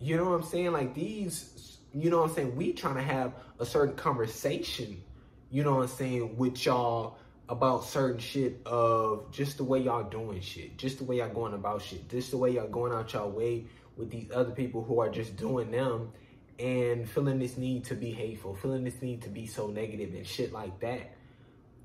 [0.00, 0.72] You know what I'm saying?
[0.72, 2.56] Like these, you know what I'm saying?
[2.56, 5.02] We trying to have a certain conversation,
[5.50, 10.04] you know what I'm saying, with y'all about certain shit of just the way y'all
[10.04, 13.12] doing shit, just the way y'all going about shit, just the way y'all going out
[13.12, 13.66] y'all way
[14.00, 16.10] with these other people who are just doing them
[16.58, 20.26] and feeling this need to be hateful, feeling this need to be so negative and
[20.26, 21.12] shit like that.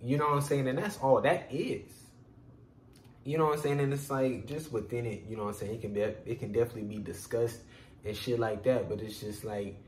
[0.02, 0.68] You know what I'm saying?
[0.68, 1.92] And that's all that is.
[3.26, 3.80] You know what I'm saying?
[3.80, 5.76] And it's like just within it, you know what I'm saying?
[5.76, 7.62] It can be it can definitely be discussed
[8.06, 9.82] and shit like that, but it's just like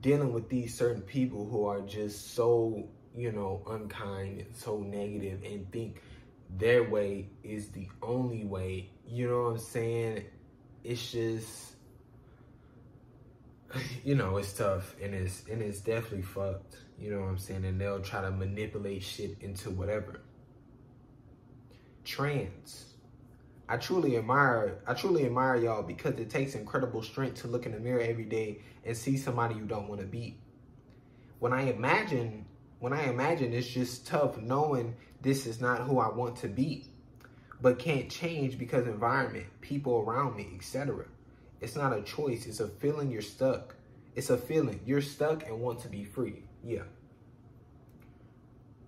[0.00, 5.40] dealing with these certain people who are just so, you know, unkind and so negative
[5.44, 6.02] and think
[6.56, 8.90] their way is the only way.
[9.06, 10.24] You know what I'm saying?
[10.88, 11.74] It's just
[14.02, 16.76] you know, it's tough and it's and it's definitely fucked.
[16.98, 17.66] You know what I'm saying?
[17.66, 20.22] And they'll try to manipulate shit into whatever.
[22.06, 22.94] Trans.
[23.68, 27.72] I truly admire I truly admire y'all because it takes incredible strength to look in
[27.72, 30.38] the mirror every day and see somebody you don't want to be.
[31.38, 32.46] When I imagine
[32.78, 36.86] when I imagine it's just tough knowing this is not who I want to be,
[37.60, 41.04] but can't change because environment, people around me, etc.
[41.60, 42.46] It's not a choice.
[42.46, 43.74] It's a feeling you're stuck.
[44.14, 44.80] It's a feeling.
[44.84, 46.42] You're stuck and want to be free.
[46.64, 46.82] Yeah.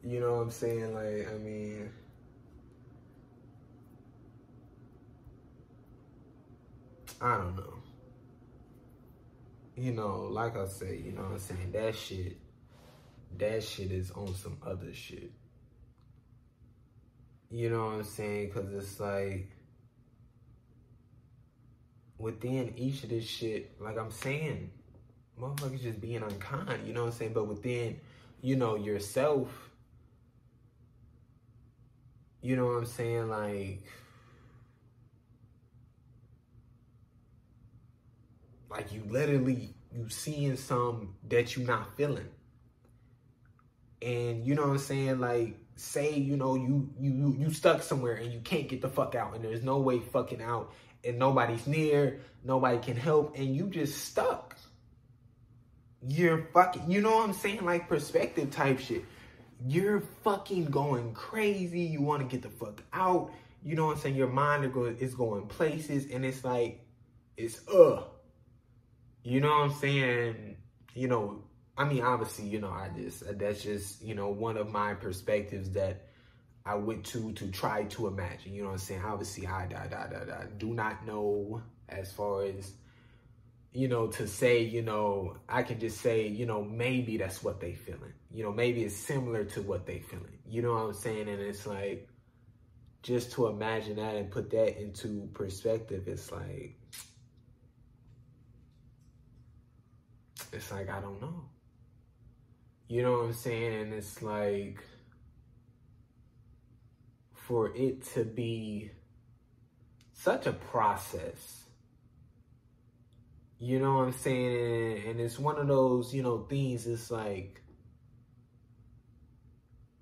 [0.03, 0.95] You know what I'm saying?
[0.95, 1.91] Like, I mean...
[7.21, 7.75] I don't know.
[9.77, 11.73] You know, like I say, you know what I'm saying?
[11.73, 12.39] That shit,
[13.37, 15.31] that shit is on some other shit.
[17.51, 18.47] You know what I'm saying?
[18.47, 19.51] Because it's like,
[22.19, 24.71] within each of this shit, like I'm saying,
[25.41, 27.33] motherfuckers just being unkind, you know what I'm saying?
[27.33, 27.99] But within,
[28.41, 29.49] you know, yourself,
[32.43, 33.29] you know what I'm saying?
[33.29, 33.83] Like,
[38.71, 42.29] like you literally you seeing some that you not feeling.
[44.01, 45.21] And you know what I'm saying?
[45.21, 49.15] Like, say, you know, you you you stuck somewhere and you can't get the fuck
[49.15, 50.73] out and there's no way fucking out
[51.05, 54.57] and nobody's near, nobody can help, and you just stuck.
[56.07, 57.65] You're fucking, you know what I'm saying?
[57.65, 59.05] Like perspective type shit.
[59.67, 61.81] You're fucking going crazy.
[61.81, 63.31] You want to get the fuck out.
[63.63, 64.17] You know what I'm saying?
[64.17, 64.65] Your mind
[64.99, 66.87] is going, places, and it's like,
[67.37, 68.05] it's uh.
[69.23, 70.57] You know what I'm saying?
[70.95, 71.45] You know,
[71.77, 75.71] I mean, obviously, you know, I just that's just you know one of my perspectives
[75.71, 76.11] that
[76.65, 78.53] I went to to try to imagine.
[78.53, 79.03] You know what I'm saying?
[79.05, 82.73] Obviously, I da, da, da, da, do not know as far as,
[83.73, 87.61] you know, to say, you know, I can just say, you know, maybe that's what
[87.61, 88.13] they feeling.
[88.31, 90.39] You know, maybe it's similar to what they feeling.
[90.47, 91.29] You know what I'm saying?
[91.29, 92.09] And it's like,
[93.03, 96.77] just to imagine that and put that into perspective, it's like,
[100.53, 101.45] it's like, I don't know.
[102.91, 103.83] You know what I'm saying?
[103.83, 104.83] And it's like,
[107.33, 108.91] for it to be
[110.13, 111.67] such a process.
[113.61, 115.05] You know what I'm saying?
[115.07, 117.63] And it's one of those, you know, things, it's like,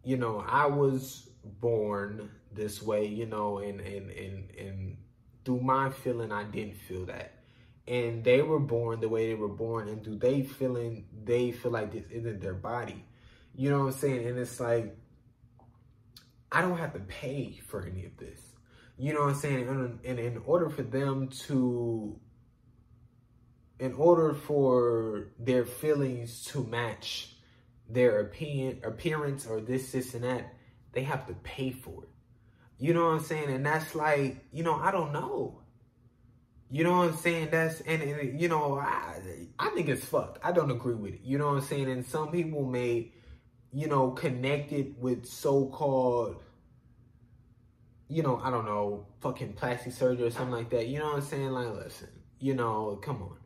[0.03, 4.97] you know, I was born this way, you know, and and and and
[5.45, 7.38] through my feeling I didn't feel that.
[7.89, 11.71] And they were born the way they were born, and do they feeling they feel
[11.71, 13.05] like this isn't their body.
[13.55, 14.27] You know what I'm saying?
[14.27, 14.95] And it's like
[16.51, 18.41] I don't have to pay for any of this.
[18.97, 19.69] You know what I'm saying?
[19.69, 22.19] And, and in order for them to,
[23.79, 27.37] in order for their feelings to match
[27.89, 30.55] their opinion, appearance or this, this, and that,
[30.93, 32.11] they have to pay for it.
[32.79, 33.51] You know what I'm saying?
[33.51, 35.61] And that's like, you know, I don't know.
[36.71, 37.49] You know what I'm saying?
[37.51, 39.21] That's and, and, you know, I
[39.59, 40.39] I think it's fucked.
[40.45, 41.21] I don't agree with it.
[41.25, 41.91] You know what I'm saying?
[41.91, 43.13] And some people may
[43.73, 46.37] you know, connected with so-called,
[48.09, 50.89] you know, I don't know, fucking plastic surgery or something like that.
[50.89, 51.51] You know what I'm saying?
[51.51, 53.37] Like, listen, you know, come on.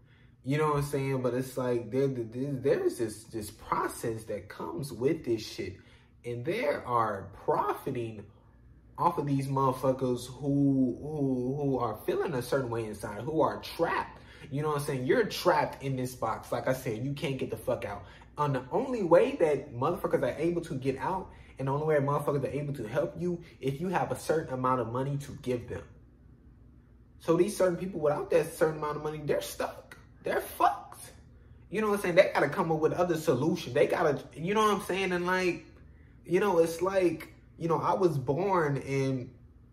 [0.45, 1.23] You know what I'm saying?
[1.23, 5.77] But it's like there, there's this this process that comes with this shit,
[6.25, 8.25] and there are profiting
[8.99, 13.61] off of these motherfuckers who who who are feeling a certain way inside, who are
[13.61, 14.19] trapped.
[14.51, 15.07] You know what I'm saying?
[15.07, 16.53] You're trapped in this box.
[16.53, 18.05] Like I said, you can't get the fuck out.
[18.39, 21.97] And the only way that motherfuckers are able to get out and the only way
[21.97, 25.39] motherfuckers are able to help you if you have a certain amount of money to
[25.43, 25.83] give them.
[27.21, 29.97] So these certain people without that certain amount of money, they're stuck.
[30.25, 31.13] They're fucked.
[31.71, 32.15] You know what I'm saying?
[32.17, 33.75] They gotta come up with other solutions.
[33.75, 35.13] They gotta, you know what I'm saying?
[35.13, 35.65] And like,
[36.27, 39.31] you know, it's like, you know, I was born and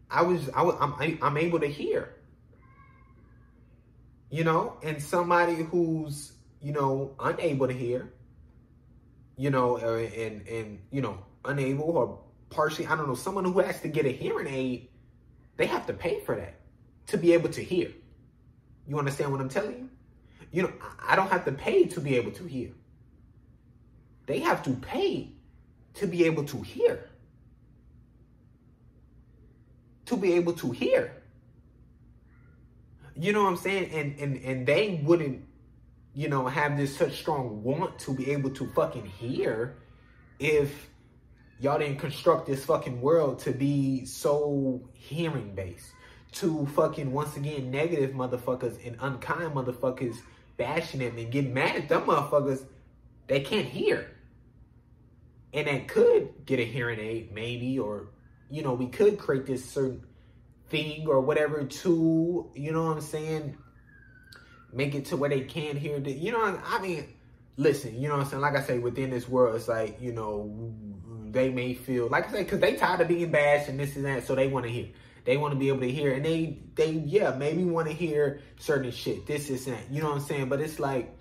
[0.10, 2.16] I was, I was, I'm, I'm able to hear.
[4.30, 8.14] You know, and somebody who's, you know, unable to hear,
[9.38, 13.60] you know, uh, and and you know, unable or partially, I don't know, someone who
[13.60, 14.90] has to get a hearing aid,
[15.58, 16.60] they have to pay for that
[17.08, 17.92] to be able to hear.
[18.88, 19.90] You understand what I'm telling you?
[20.52, 20.74] You know,
[21.08, 22.72] I don't have to pay to be able to hear.
[24.26, 25.32] They have to pay
[25.96, 27.09] to be able to hear.
[30.10, 31.24] To be able to hear.
[33.16, 33.92] You know what I'm saying?
[33.92, 35.50] And and and they wouldn't
[36.14, 39.78] you know, have this such strong want to be able to fucking hear
[40.40, 40.90] if
[41.60, 45.92] y'all didn't construct this fucking world to be so hearing based.
[46.34, 50.18] To fucking, once again, negative motherfuckers and unkind motherfuckers
[50.58, 52.66] bashing them and getting mad at them motherfuckers,
[53.28, 54.12] they can't hear.
[55.54, 58.10] And that could get a hearing aid, maybe, or,
[58.50, 60.04] you know, we could create this certain
[60.70, 63.58] thing or whatever to, you know what I'm saying,
[64.72, 67.06] make it to where they can hear the, you know, I mean,
[67.58, 68.42] listen, you know what I'm saying?
[68.42, 70.74] Like I say, within this world, it's like, you know,
[71.32, 74.06] they may feel, like I say, because they tired of being bashed and this and
[74.06, 74.88] that, so they want to hear.
[75.26, 78.42] They want to be able to hear, and they, they, yeah, maybe want to hear
[78.58, 79.92] certain shit, this, and that.
[79.92, 80.50] You know what I'm saying?
[80.50, 81.19] But it's like,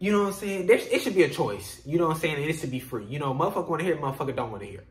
[0.00, 0.66] you know what I'm saying?
[0.66, 1.82] There's, it should be a choice.
[1.84, 2.36] You know what I'm saying?
[2.36, 3.04] And it should be free.
[3.04, 4.82] You know, motherfucker want to hear, motherfucker don't want to hear.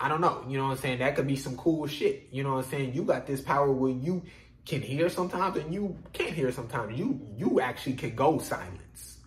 [0.00, 0.42] I don't know.
[0.48, 0.98] You know what I'm saying?
[1.00, 2.28] That could be some cool shit.
[2.32, 2.94] You know what I'm saying?
[2.94, 4.22] You got this power where you
[4.64, 6.98] can hear sometimes and you can't hear sometimes.
[6.98, 9.18] You you actually can go silence.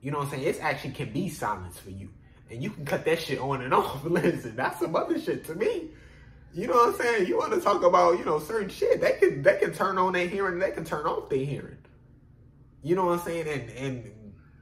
[0.00, 0.42] You know what I'm saying?
[0.44, 2.08] It actually can be silence for you.
[2.50, 4.02] And you can cut that shit on and off.
[4.04, 5.90] Listen, that's some other shit to me.
[6.54, 7.26] You know what I'm saying?
[7.28, 9.02] You want to talk about, you know, certain shit.
[9.02, 11.76] They can they can turn on their hearing they can turn off their hearing.
[12.82, 13.46] You know what I'm saying?
[13.46, 14.12] And and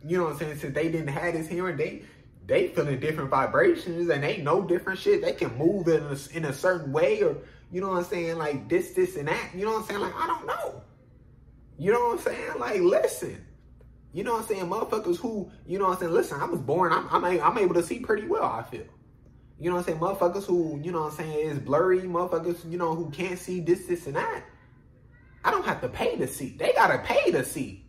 [0.06, 0.58] you know what I'm saying?
[0.58, 2.02] Since they didn't have this hearing, they
[2.46, 5.22] they feeling different vibrations and they know different shit.
[5.22, 7.36] They can move in a, in a certain way or
[7.70, 8.38] you know what I'm saying?
[8.38, 9.50] Like this, this, and that.
[9.54, 10.00] You know what I'm saying?
[10.00, 10.82] Like, I don't know.
[11.78, 12.58] You know what I'm saying?
[12.58, 13.44] Like, listen.
[14.12, 14.66] You know what I'm saying?
[14.66, 16.12] Motherfuckers who, you know what I'm saying?
[16.12, 18.84] Listen, I was born, I'm, I'm, I'm able to see pretty well, I feel.
[19.60, 19.98] You know what I'm saying?
[19.98, 23.60] Motherfuckers who, you know what I'm saying, is blurry, motherfuckers, you know, who can't see
[23.60, 24.44] this, this, and that.
[25.44, 26.56] I don't have to pay to see.
[26.58, 27.84] They gotta pay to see.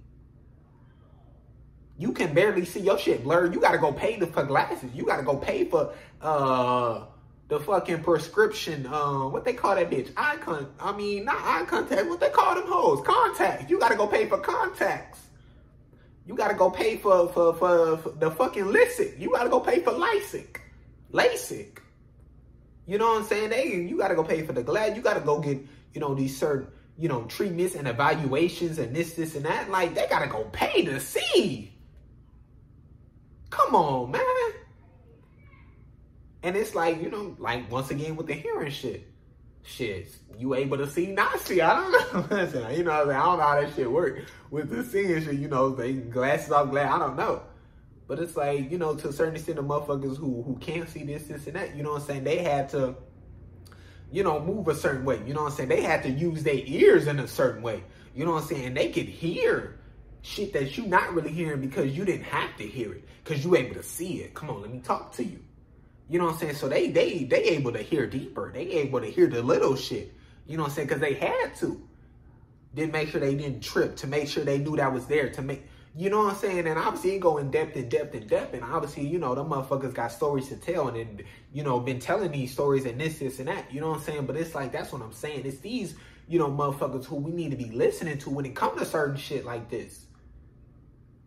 [2.00, 3.54] You can barely see your shit blurred.
[3.54, 4.90] You gotta go pay for glasses.
[4.96, 7.06] You gotta go pay for uh
[7.50, 10.12] the fucking prescription, um, what they call that bitch?
[10.16, 13.06] Eye con I mean not eye contact, what they call them hoes?
[13.06, 13.70] Contacts.
[13.70, 15.20] You gotta go pay for contacts.
[16.26, 19.20] You gotta go pay for for, for, for the fucking LASIK.
[19.20, 20.58] You gotta go pay for LASIK.
[21.12, 21.80] LASIK.
[22.86, 23.50] You know what I'm saying?
[23.50, 24.96] They you gotta go pay for the glad.
[24.96, 25.58] You gotta go get,
[25.94, 29.70] you know, these certain, you know, treatments and evaluations and this, this, and that.
[29.70, 31.74] Like they gotta go pay to see.
[33.50, 34.22] Come on, man.
[36.44, 39.08] And it's like, you know, like once again with the hearing shit.
[39.62, 41.60] Shit, you able to see, not see.
[41.62, 41.92] I don't
[42.32, 42.38] know.
[42.38, 43.02] Listen, you know, I?
[43.02, 45.36] I don't know how that shit work with the seeing shit.
[45.36, 46.92] You know, they glasses off, glass.
[46.92, 47.44] I don't know.
[48.08, 51.04] But it's like, you know, to a certain extent, the motherfuckers who who can't see
[51.04, 51.76] this, this, and that.
[51.76, 52.24] You know what I'm saying?
[52.24, 52.96] They had to,
[54.12, 55.22] you know, move a certain way.
[55.28, 55.70] You know what I'm saying?
[55.70, 57.84] They had to use their ears in a certain way.
[58.16, 58.74] You know what I'm saying?
[58.74, 59.79] They could hear
[60.22, 63.56] shit that you not really hearing because you didn't have to hear it because you
[63.56, 64.34] able to see it.
[64.34, 65.40] Come on, let me talk to you.
[66.10, 66.56] You know what I'm saying?
[66.56, 68.52] So they they they able to hear deeper.
[68.54, 70.14] They able to hear the little shit.
[70.48, 70.88] You know what I'm saying?
[70.88, 71.82] Because they had to.
[72.74, 75.42] Didn't make sure they didn't trip to make sure they knew that was there to
[75.42, 75.64] make.
[75.96, 76.68] You know what I'm saying?
[76.68, 78.54] And obviously it go in depth and depth and depth.
[78.54, 82.00] And obviously, you know, the motherfuckers got stories to tell and then, you know, been
[82.00, 83.74] telling these stories and this, this, and that.
[83.74, 84.26] You know what I'm saying?
[84.28, 85.46] But it's like, that's what I'm saying.
[85.46, 85.96] It's these,
[86.28, 89.18] you know, motherfuckers who we need to be listening to when it comes to certain
[89.18, 90.06] shit like this.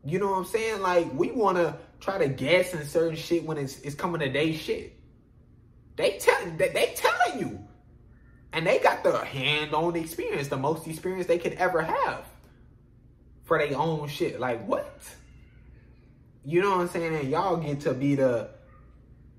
[0.04, 0.82] You know what I'm saying?
[0.82, 4.28] Like, we want to try to guess in certain shit when it's, it's coming to
[4.28, 4.98] day shit.
[5.96, 7.60] They tell they, they telling you.
[8.52, 12.26] And they got the hand-on experience, the most experience they could ever have
[13.44, 14.40] for their own shit.
[14.40, 14.98] Like what?
[16.44, 17.14] You know what I'm saying?
[17.14, 18.50] And y'all get to be the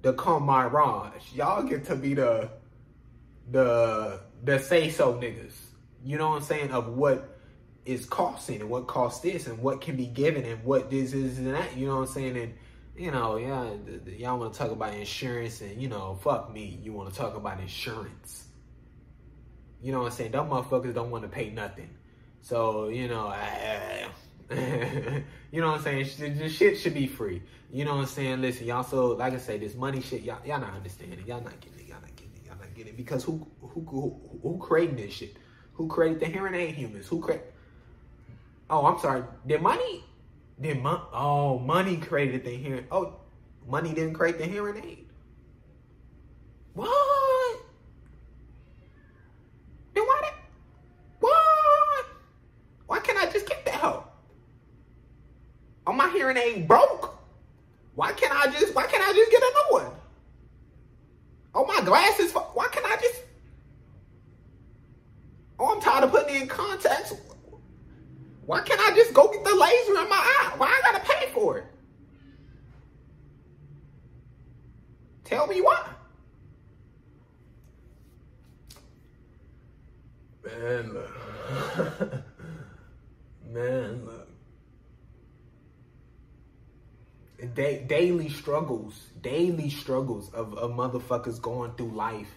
[0.02, 1.36] the camarades.
[1.36, 2.50] Y'all get to be the
[3.52, 5.54] the the say so niggas.
[6.04, 6.72] You know what I'm saying?
[6.72, 7.38] Of what
[7.86, 11.38] is costing and what costs this and what can be given and what this is
[11.38, 11.76] and that.
[11.76, 12.38] You know what I'm saying?
[12.38, 12.54] And
[12.96, 13.74] you know, yeah,
[14.18, 16.80] y'all want to talk about insurance and, you know, fuck me.
[16.84, 18.48] You want to talk about insurance.
[19.82, 20.32] You know what I'm saying?
[20.32, 21.90] Them motherfuckers don't want to pay nothing.
[22.42, 24.08] So, you know, I,
[25.52, 26.38] you know what I'm saying?
[26.38, 27.42] The shit should be free.
[27.72, 28.42] You know what I'm saying?
[28.42, 31.24] Listen, y'all, so, like I say, this money shit, y'all, y'all not understanding.
[31.26, 31.88] Y'all not getting it.
[31.88, 32.46] Y'all not getting it.
[32.46, 32.98] Y'all not getting it.
[32.98, 35.38] Because who, who, who, who created this shit?
[35.74, 37.08] Who created the hearing aid humans?
[37.08, 37.48] Who created,
[38.74, 39.24] oh, I'm sorry.
[39.46, 40.04] Did money
[40.58, 42.86] then mon- oh, money created the hearing.
[42.92, 43.16] Oh,
[43.68, 45.08] money didn't create the hearing aid.
[46.74, 47.60] What?
[49.94, 50.34] Then why did?
[51.20, 52.06] What?
[52.88, 54.12] Why can't I just get the help?
[55.86, 57.20] Oh, my hearing aid broke.
[57.96, 58.74] Why can't I just?
[58.74, 59.92] Why can't I just get a new one?
[61.54, 62.32] Oh, my glasses.
[62.32, 63.22] Why can't I just?
[65.60, 67.14] Oh, I'm tired of putting in contacts.
[68.46, 70.54] Why can't I just go get the laser in my eye?
[70.58, 71.66] Why I gotta pay for it?
[75.24, 75.90] Tell me why.
[80.44, 82.24] Man, look.
[83.50, 84.28] Man, look.
[87.56, 92.30] Da- daily struggles, daily struggles of, of motherfuckers going through life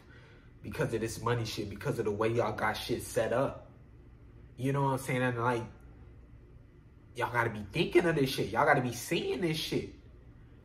[0.62, 3.70] because of this money shit, because of the way y'all got shit set up.
[4.56, 5.22] You know what I'm saying?
[5.22, 5.62] And like,
[7.16, 8.50] y'all gotta be thinking of this shit.
[8.50, 9.94] Y'all gotta be seeing this shit.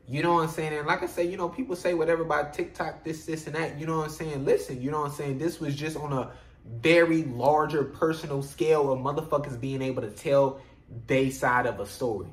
[0.08, 0.74] You know what I'm saying?
[0.74, 3.80] And like I say, you know, people say whatever about TikTok, this, this, and that.
[3.80, 4.44] You know what I'm saying?
[4.44, 5.38] Listen, you know what I'm saying?
[5.38, 6.32] This was just on a
[6.66, 10.60] very larger personal scale of motherfuckers being able to tell
[11.08, 12.28] their side of a story.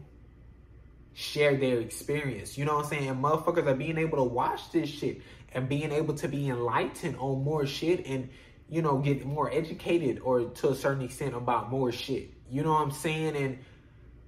[1.14, 2.58] Share their experience.
[2.58, 3.08] You know what I'm saying?
[3.08, 7.16] And motherfuckers are being able to watch this shit and being able to be enlightened
[7.18, 8.28] on more shit and,
[8.68, 12.32] you know, get more educated or to a certain extent about more shit.
[12.50, 13.36] You know what I'm saying?
[13.36, 13.58] And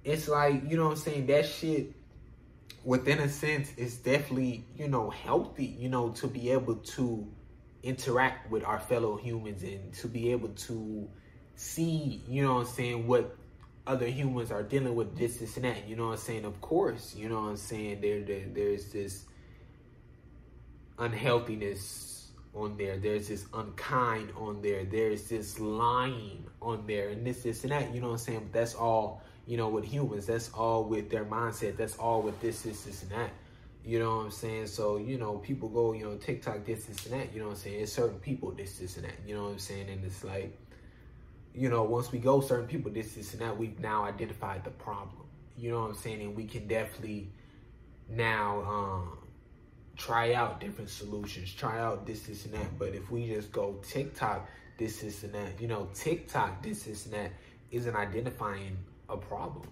[0.03, 1.93] it's like, you know what I'm saying, that shit
[2.83, 7.27] within a sense is definitely, you know, healthy, you know, to be able to
[7.83, 11.07] interact with our fellow humans and to be able to
[11.55, 13.35] see, you know what I'm saying, what
[13.85, 15.87] other humans are dealing with this, this, and that.
[15.87, 16.45] You know what I'm saying?
[16.45, 18.01] Of course, you know what I'm saying?
[18.01, 19.25] There, there there's this
[20.99, 22.97] unhealthiness on there.
[22.97, 24.85] There's this unkind on there.
[24.85, 27.93] There's this lying on there and this, this, and that.
[27.93, 28.39] You know what I'm saying?
[28.51, 30.25] But that's all you know, with humans.
[30.25, 31.77] That's all with their mindset.
[31.77, 33.31] That's all with this, this, this, and that.
[33.83, 34.67] You know what I'm saying?
[34.67, 37.33] So, you know, people go, you know, TikTok, this, this, and that.
[37.33, 37.81] You know what I'm saying?
[37.81, 39.15] It's certain people, this, this, and that.
[39.25, 39.89] You know what I'm saying?
[39.89, 40.55] And it's like,
[41.55, 44.69] you know, once we go certain people, this, this, and that, we've now identified the
[44.69, 45.25] problem.
[45.57, 46.21] You know what I'm saying?
[46.21, 47.29] And we can definitely
[48.07, 49.17] now um,
[49.97, 52.77] try out different solutions, try out this, this, and that.
[52.77, 57.05] But if we just go TikTok, this, this, and that, you know, TikTok, this, this,
[57.05, 57.31] and that
[57.71, 58.77] isn't identifying
[59.11, 59.67] a problem.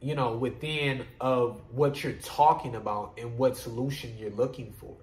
[0.00, 4.94] You know, within of what you're talking about and what solution you're looking for.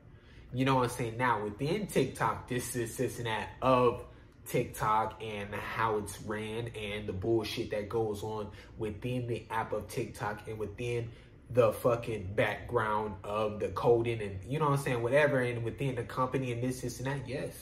[0.54, 1.18] You know what I'm saying?
[1.18, 4.04] Now within TikTok, this, this, this, and that of
[4.46, 9.88] TikTok and how it's ran and the bullshit that goes on within the app of
[9.88, 11.10] TikTok and within
[11.50, 15.96] the fucking background of the coding and you know what I'm saying, whatever, and within
[15.96, 17.54] the company and this, this, and that, yes,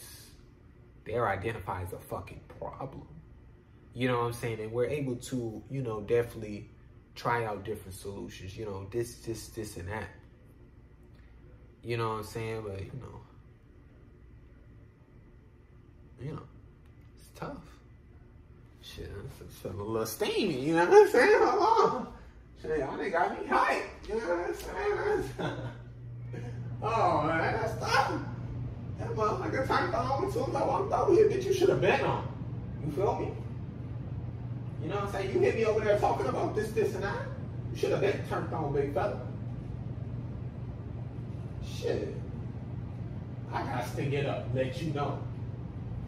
[1.05, 3.07] they're identified as a fucking problem.
[3.93, 4.59] You know what I'm saying?
[4.59, 6.69] And we're able to, you know, definitely
[7.15, 10.09] try out different solutions, you know, this, this, this, and that.
[11.83, 12.63] You know what I'm saying?
[12.65, 13.21] But, you know,
[16.21, 16.43] you know,
[17.17, 17.57] it's tough.
[18.81, 19.09] Shit,
[19.61, 21.39] feeling a little steamy, you know what I'm saying?
[21.41, 22.07] Hold on.
[22.61, 23.83] Shit, y'all got me hyped.
[24.07, 25.23] You know what I'm saying?
[26.83, 28.21] oh man, that's tough.
[28.97, 31.29] That motherfucker turned on me soon as I walked over here.
[31.29, 32.27] Bitch, you should have been on.
[32.85, 33.31] You feel me?
[34.81, 35.33] You know what I'm saying?
[35.33, 37.21] You hit me over there talking about this, this, and that.
[37.71, 39.19] You should have been turned on, big fella.
[41.65, 42.15] Shit.
[43.51, 45.19] I got to get up, let you know.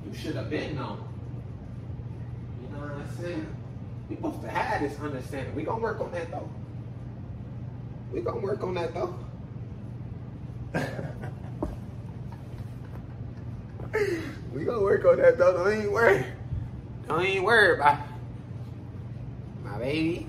[0.06, 1.04] You should have been known.
[2.62, 3.48] You know what I'm saying?
[4.10, 5.56] We supposed to have this understanding.
[5.56, 6.50] We gonna work on that though.
[8.12, 9.16] We gonna work on that though.
[14.54, 15.64] we gonna work on that though.
[15.64, 16.26] Don't even worry.
[17.08, 18.11] Don't even worry about my
[19.82, 20.28] baby.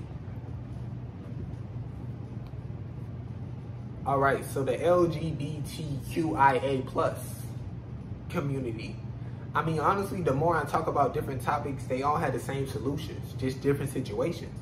[4.05, 7.19] All right, so the LGBTQIA plus
[8.29, 8.97] community
[9.55, 12.67] I mean, honestly, the more I talk about different topics, they all had the same
[12.67, 14.57] solutions, just different situations.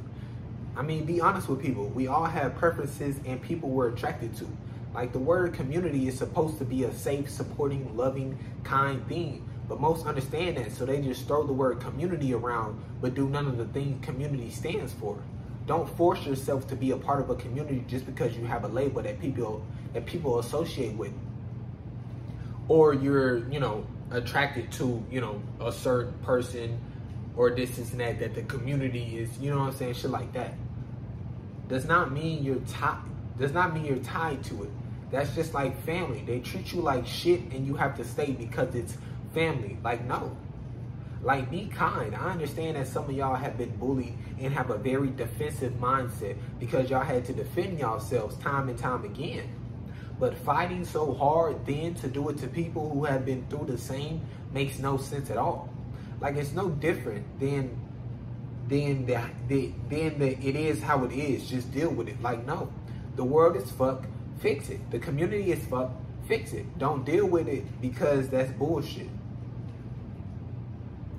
[0.75, 1.87] I mean, be honest with people.
[1.87, 4.47] We all have preferences and people we're attracted to.
[4.93, 9.47] Like the word community is supposed to be a safe, supporting, loving, kind thing.
[9.71, 13.47] But most understand that, so they just throw the word community around, but do none
[13.47, 15.17] of the things community stands for.
[15.65, 18.67] Don't force yourself to be a part of a community just because you have a
[18.67, 21.13] label that people that people associate with.
[22.67, 26.77] Or you're, you know, attracted to, you know, a certain person
[27.37, 30.33] or this and that, that the community is, you know what I'm saying, shit like
[30.33, 30.53] that.
[31.69, 32.99] Does not mean you're tied,
[33.39, 34.69] does not mean you're tied to it.
[35.11, 36.23] That's just like family.
[36.27, 38.97] They treat you like shit and you have to stay because it's
[39.33, 39.77] family.
[39.83, 40.35] Like, no.
[41.23, 42.15] Like, be kind.
[42.15, 46.35] I understand that some of y'all have been bullied and have a very defensive mindset
[46.59, 49.49] because y'all had to defend yourselves time and time again.
[50.19, 53.77] But fighting so hard then to do it to people who have been through the
[53.77, 54.21] same
[54.53, 55.67] makes no sense at all.
[56.19, 57.75] Like it's no different than
[58.67, 61.49] than the, the than the it is how it is.
[61.49, 62.21] Just deal with it.
[62.21, 62.71] Like no,
[63.15, 64.05] the world is fuck.
[64.39, 64.91] Fix it.
[64.91, 65.91] The community is fuck.
[66.27, 66.77] Fix it.
[66.77, 69.09] Don't deal with it because that's bullshit.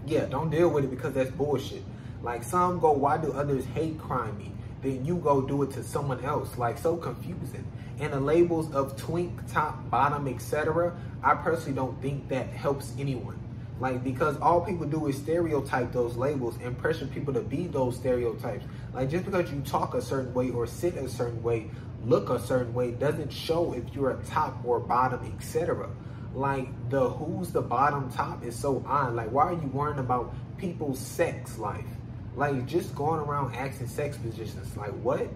[0.07, 1.83] Yeah, don't deal with it because that's bullshit.
[2.23, 4.53] Like some go, why do others hate crime me?
[4.83, 6.59] Then you go do it to someone else.
[6.59, 7.67] Like so confusing
[8.01, 13.39] and the labels of twink, top, bottom, etc., I personally don't think that helps anyone.
[13.79, 17.97] Like, because all people do is stereotype those labels and pressure people to be those
[17.97, 18.65] stereotypes.
[18.93, 21.71] Like, just because you talk a certain way or sit a certain way,
[22.05, 25.89] look a certain way, doesn't show if you're a top or bottom, etc.
[26.35, 29.15] Like, the who's the bottom top is so odd.
[29.15, 31.85] Like, why are you worrying about people's sex life?
[32.37, 34.77] Like, just going around asking sex positions.
[34.77, 35.29] Like, what?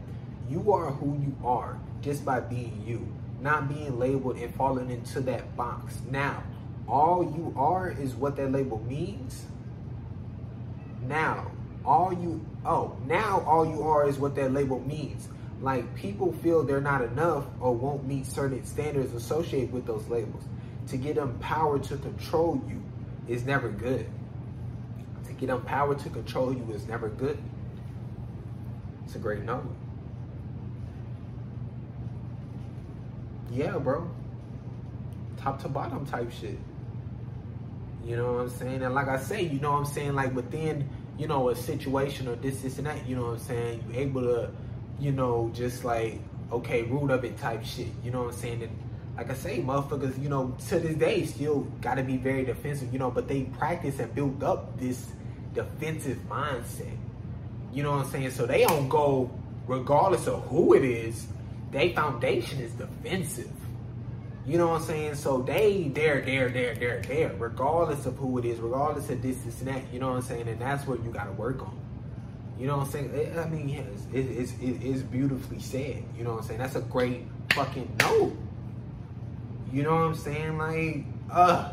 [0.49, 3.07] You are who you are just by being you,
[3.41, 5.99] not being labeled and falling into that box.
[6.11, 6.43] Now,
[6.89, 9.45] all you are is what that label means.
[11.03, 11.51] Now,
[11.85, 15.29] all you, oh, now all you are is what that label means.
[15.61, 20.45] Like people feel they're not enough or won't meet certain standards associated with those labels.
[20.89, 22.83] To get them power to control you
[23.29, 24.07] is never good.
[25.27, 27.39] To get them power to control you is never good.
[29.05, 29.67] It's a great note.
[33.57, 34.09] yeah, bro.
[35.39, 36.59] Top to bottom type shit.
[38.05, 38.83] You know what I'm saying?
[38.83, 40.15] And like I say, you know what I'm saying?
[40.15, 43.39] Like within, you know, a situation or this, this, and that, you know what I'm
[43.39, 43.85] saying?
[43.89, 44.51] You're able to,
[45.01, 46.21] you know, just like,
[46.53, 47.89] okay, root of it type shit.
[48.05, 48.63] You know what I'm saying?
[48.63, 48.79] And
[49.17, 52.99] like I say, motherfuckers, you know, to this day still gotta be very defensive, you
[52.99, 55.07] know, but they practice and build up this
[55.55, 56.97] defensive mindset.
[57.73, 58.31] You know what I'm saying?
[58.31, 59.31] So they don't go
[59.67, 61.27] regardless of who it is,
[61.73, 63.51] their foundation is defensive.
[64.47, 65.15] You know what I'm saying?
[65.17, 69.37] So they, they're, they're, they're, they're, they're, regardless of who it is, regardless of this,
[69.39, 69.83] this, and that.
[69.93, 70.47] You know what I'm saying?
[70.49, 71.77] And that's what you got to work on.
[72.57, 73.39] You know what I'm saying?
[73.39, 76.05] I mean, yeah, it's, it's, it's beautifully said.
[76.17, 76.61] You know what I'm saying?
[76.61, 78.37] That's a great fucking note.
[79.73, 80.59] You know what I'm saying?
[80.59, 81.73] Like, uh.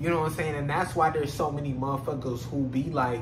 [0.00, 0.54] You know what I'm saying?
[0.54, 3.20] And that's why there's so many motherfuckers who be like,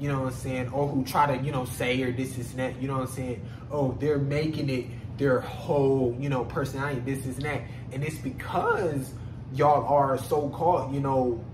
[0.00, 2.52] you know what I'm saying, or who try to, you know, say or this, is
[2.54, 3.48] that, you know what I'm saying?
[3.70, 4.86] Oh, they're making it
[5.18, 7.62] their whole, you know, personality, this, is that.
[7.92, 9.12] And it's because
[9.52, 11.44] y'all are so called, you know,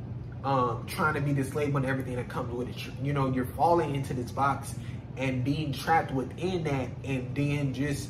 [0.44, 2.76] um, trying to be this label and everything that comes with it.
[3.02, 4.74] You know, you're falling into this box
[5.16, 8.08] and being trapped within that and then just,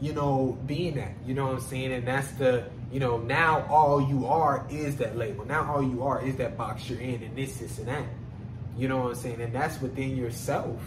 [0.00, 1.92] you know, being that, you know what I'm saying?
[1.92, 5.44] And that's the, you know, now all you are is that label.
[5.44, 8.04] Now all you are is that box you're in and this, this, and that.
[8.76, 9.40] You know what I'm saying?
[9.40, 10.80] And that's within yourself.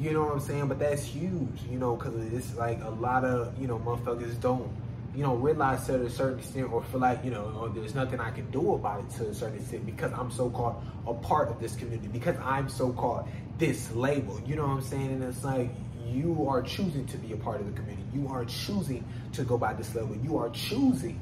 [0.00, 0.66] You know what I'm saying?
[0.66, 4.68] But that's huge, you know, because it's like a lot of, you know, motherfuckers don't,
[5.14, 8.18] you know, realize to a certain extent or feel like, you know, oh, there's nothing
[8.18, 11.48] I can do about it to a certain extent because I'm so called a part
[11.48, 13.28] of this community, because I'm so called
[13.58, 14.40] this label.
[14.44, 15.12] You know what I'm saying?
[15.12, 15.70] And it's like,
[16.14, 18.06] you are choosing to be a part of the community.
[18.14, 20.16] You are choosing to go by this level.
[20.16, 21.20] You are choosing,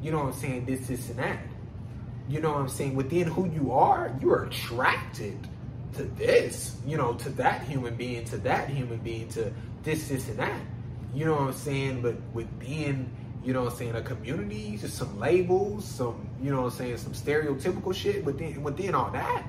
[0.00, 1.38] you know what I'm saying, this, this, and that
[2.28, 5.36] you know what I'm saying, within who you are, you are attracted
[5.94, 9.52] to this, you know, to that human being, to that human being, to
[9.82, 10.60] this, this, and that.
[11.14, 12.00] You know what I'm saying?
[12.00, 13.10] But within,
[13.44, 16.78] you know what I'm saying, a community, just some labels, some, you know what I'm
[16.78, 19.44] saying, some stereotypical shit, within within all that,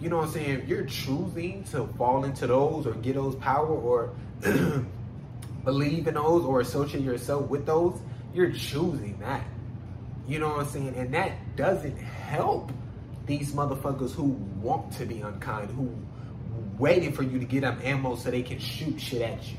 [0.00, 3.36] you know what I'm saying, if you're choosing to fall into those or get those
[3.36, 4.12] power or
[5.64, 7.98] believe in those or associate yourself with those,
[8.34, 9.44] you're choosing that.
[10.26, 10.94] You know what I'm saying?
[10.96, 12.72] And that doesn't help
[13.26, 14.24] these motherfuckers who
[14.60, 15.90] want to be unkind, who
[16.78, 19.58] waiting for you to get them ammo so they can shoot shit at you.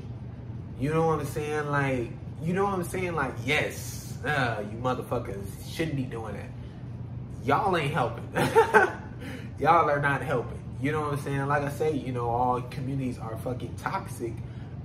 [0.79, 1.67] You know what I'm saying?
[1.67, 2.09] Like,
[2.41, 3.15] you know what I'm saying?
[3.15, 6.49] Like, yes, uh, you motherfuckers shouldn't be doing that.
[7.45, 8.27] Y'all ain't helping.
[9.59, 10.61] Y'all are not helping.
[10.81, 11.47] You know what I'm saying?
[11.47, 14.33] Like I say, you know, all communities are fucking toxic.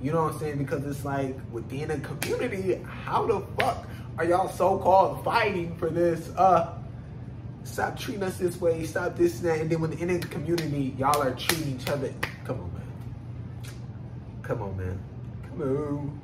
[0.01, 0.59] You know what I'm saying?
[0.59, 6.31] Because it's like within a community, how the fuck are y'all so-called fighting for this?
[6.37, 6.75] Uh,
[7.65, 9.61] stop treating us this way, stop this and that.
[9.61, 12.13] And then when in the community, y'all are treating each other.
[12.45, 12.83] Come on, man.
[14.43, 15.01] Come on, man.
[15.43, 16.21] Come on.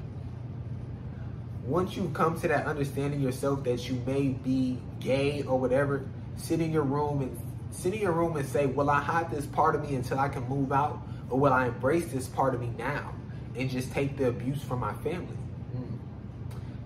[1.65, 6.61] Once you come to that understanding yourself that you may be gay or whatever, sit
[6.61, 7.37] in your room and
[7.71, 10.29] sit in your room and say, Will I hide this part of me until I
[10.29, 11.01] can move out?
[11.31, 13.13] Or will I embrace this part of me now
[13.57, 15.37] and just take the abuse from my family?
[15.73, 15.97] Hmm.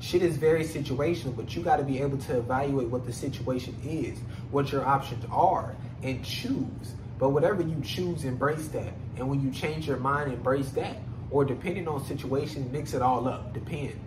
[0.00, 3.76] Shit is very situational, but you got to be able to evaluate what the situation
[3.84, 4.18] is,
[4.50, 6.94] what your options are, and choose.
[7.18, 8.94] But whatever you choose, embrace that.
[9.16, 10.96] And when you change your mind, embrace that.
[11.30, 13.52] Or depending on situation, mix it all up.
[13.52, 14.00] Depend.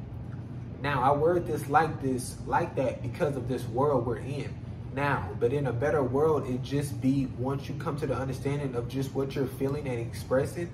[0.82, 4.54] Now, I word this like this, like that, because of this world we're in
[4.94, 5.30] now.
[5.40, 8.88] But in a better world, it just be once you come to the understanding of
[8.88, 10.70] just what you're feeling and expressing,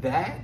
[0.00, 0.40] that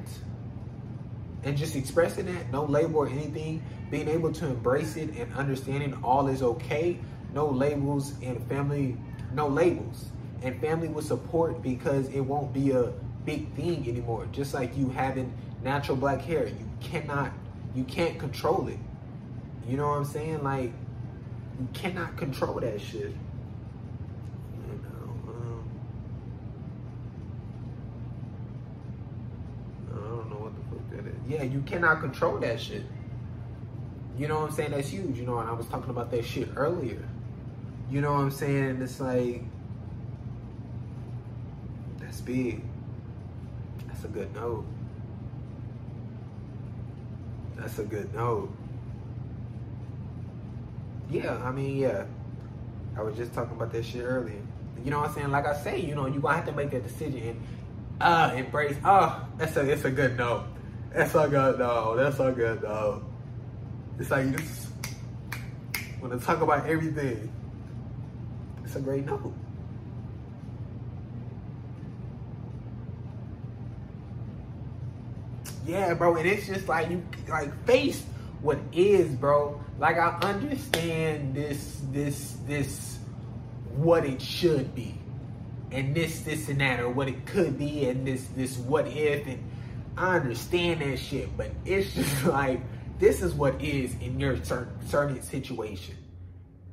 [1.45, 5.95] and just expressing that, no label or anything, being able to embrace it and understanding
[6.03, 6.99] all is okay,
[7.33, 8.97] no labels and family,
[9.33, 10.07] no labels.
[10.43, 12.93] And family will support because it won't be a
[13.25, 14.27] big thing anymore.
[14.33, 17.33] Just like you having natural black hair, you cannot,
[17.75, 18.79] you can't control it.
[19.69, 20.43] You know what I'm saying?
[20.43, 20.73] Like,
[21.61, 23.13] you cannot control that shit.
[23.13, 25.71] You know, um,
[29.93, 31.17] I don't know what the fuck that is.
[31.29, 32.85] Yeah, you cannot control that shit.
[34.17, 34.71] You know what I'm saying?
[34.73, 35.19] That's huge.
[35.19, 37.03] You know, and I was talking about that shit earlier.
[37.91, 38.81] You know what I'm saying?
[38.83, 39.43] It's like,
[41.99, 42.63] that's big.
[43.87, 44.65] That's a good note.
[47.57, 48.53] That's a good note.
[51.11, 52.05] Yeah, I mean, yeah.
[52.97, 54.41] I was just talking about that shit earlier.
[54.85, 55.31] You know what I'm saying?
[55.31, 57.43] Like I say, you know, you gonna have to make that decision and
[58.01, 58.77] uh embrace.
[58.85, 60.45] Oh, that's a it's a good note.
[60.93, 61.95] That's all good though.
[61.97, 63.03] That's all good though.
[63.99, 64.69] It's like you just
[66.01, 67.33] want to talk about everything.
[68.65, 69.33] It's a great note.
[75.67, 78.05] Yeah, bro, and it's just like you like face
[78.45, 79.59] what is, bro.
[79.79, 82.99] Like I understand this, this, this,
[83.75, 84.95] what it should be,
[85.73, 89.27] and this, this, and that, or what it could be, and this, this, what if,
[89.27, 89.43] and
[89.97, 92.61] I understand that shit, but it's just like
[92.99, 95.97] this is what is in your certain, certain situation.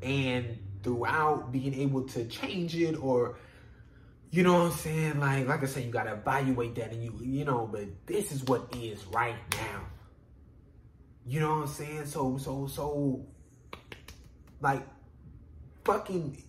[0.01, 3.37] And throughout being able to change it or
[4.31, 5.19] you know what I'm saying?
[5.19, 8.43] Like like I said, you gotta evaluate that and you you know, but this is
[8.43, 9.81] what is right now.
[11.25, 12.05] You know what I'm saying?
[12.05, 13.25] So, so, so,
[14.59, 14.81] like,
[15.85, 16.43] fucking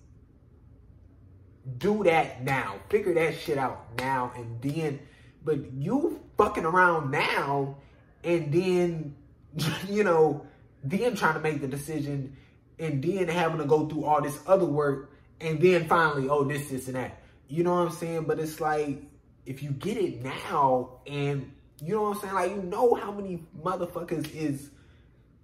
[1.79, 2.77] do that now.
[2.89, 4.33] Figure that shit out now.
[4.37, 5.01] And then,
[5.45, 7.77] but you fucking around now
[8.25, 9.15] and then,
[9.89, 10.47] you know,
[10.83, 12.37] then trying to make the decision
[12.79, 16.69] and then having to go through all this other work and then finally, oh, this,
[16.71, 17.21] this, and that.
[17.49, 18.25] You know what I'm saying?
[18.25, 19.03] But it's like,
[19.45, 21.53] if you get it now and
[21.83, 22.35] you know what I'm saying?
[22.35, 24.71] Like, you know how many motherfuckers is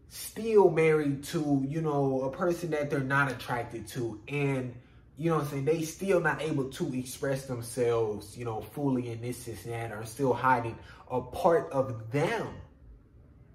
[0.09, 4.20] still married to, you know, a person that they're not attracted to.
[4.28, 4.74] And,
[5.16, 5.64] you know what I'm saying?
[5.64, 9.93] They still not able to express themselves, you know, fully in this, this, and that,
[9.93, 10.78] are still hiding
[11.11, 12.47] a part of them.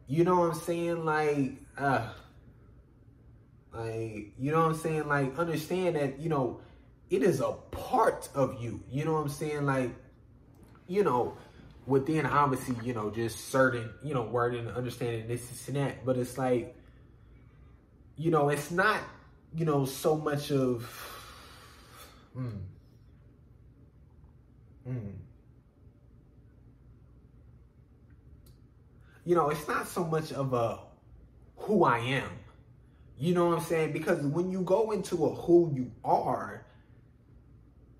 [0.08, 1.06] You know what I'm saying?
[1.06, 2.10] Like, uh,
[3.74, 5.08] like, you know what I'm saying?
[5.08, 6.60] Like, understand that, you know,
[7.10, 8.84] it is a part of you.
[8.90, 9.66] You know what I'm saying?
[9.66, 9.96] Like,
[10.88, 11.38] you know,
[11.86, 16.06] within obviously, you know, just certain, you know, wording, and understanding this, this, and that.
[16.06, 16.76] But it's like,
[18.16, 19.02] you know, it's not,
[19.56, 20.84] you know, so much of,
[22.34, 22.50] hmm,
[24.86, 25.10] hmm.
[29.26, 30.80] You know, it's not so much of a
[31.56, 32.30] who I am.
[33.18, 33.94] You know what I'm saying?
[33.94, 36.66] Because when you go into a who you are,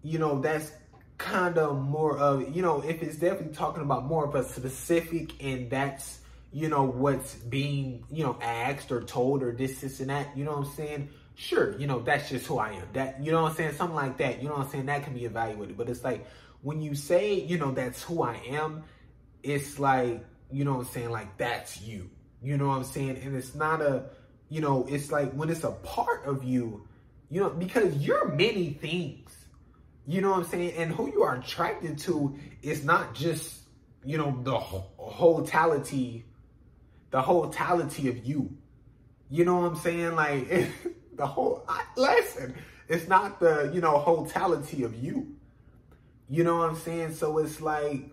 [0.02, 0.72] you know, that's
[1.18, 5.44] kind of more of, you know, if it's definitely talking about more of a specific
[5.44, 6.20] and that's,
[6.52, 10.44] you know, what's being, you know, asked or told or this, this, and that, you
[10.44, 11.10] know what I'm saying?
[11.36, 12.88] Sure, you know, that's just who I am.
[12.94, 13.74] That, you know what I'm saying?
[13.74, 14.86] Something like that, you know what I'm saying?
[14.86, 15.78] That can be evaluated.
[15.78, 16.28] But it's like,
[16.62, 18.84] when you say, you know, that's who I am,
[19.42, 21.10] it's like, you know what I'm saying?
[21.10, 22.10] Like, that's you.
[22.42, 23.20] You know what I'm saying?
[23.24, 24.06] And it's not a,
[24.50, 26.88] you know, it's like when it's a part of you,
[27.30, 29.34] you know, because you're many things.
[30.06, 30.74] You know what I'm saying?
[30.78, 33.62] And who you are attracted to is not just,
[34.04, 36.26] you know, the wholetality,
[37.12, 38.58] the wholetality of you.
[39.30, 40.16] You know what I'm saying?
[40.16, 40.50] Like
[41.16, 42.56] the whole lesson.
[42.90, 45.36] It's not the, you know, wholetality of you.
[46.30, 47.14] You know what I'm saying?
[47.14, 48.10] So it's like,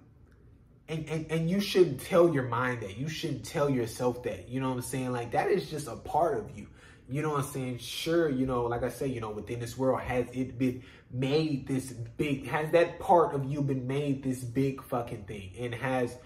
[0.88, 2.96] and, and, and you shouldn't tell your mind that.
[2.96, 4.48] You shouldn't tell yourself that.
[4.48, 5.12] You know what I'm saying?
[5.12, 6.68] Like that is just a part of you.
[7.10, 7.78] You know what I'm saying?
[7.78, 11.66] Sure, you know, like I say, you know, within this world, has it been made
[11.66, 15.52] this big, has that part of you been made this big fucking thing?
[15.58, 16.16] And has,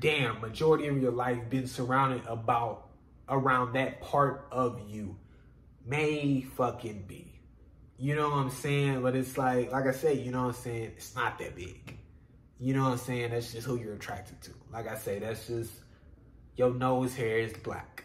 [0.00, 2.88] damn, majority of your life been surrounded about,
[3.28, 5.16] around that part of you?
[5.86, 7.40] May fucking be.
[7.96, 9.02] You know what I'm saying?
[9.02, 10.92] But it's like, like I say, you know what I'm saying?
[10.96, 11.96] It's not that big.
[12.58, 13.30] You know what I'm saying?
[13.30, 14.50] That's just who you're attracted to.
[14.70, 15.72] Like I say, that's just,
[16.56, 18.03] your nose hair is black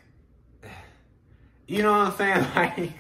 [1.75, 2.45] you know what I'm saying?
[2.55, 2.93] Like,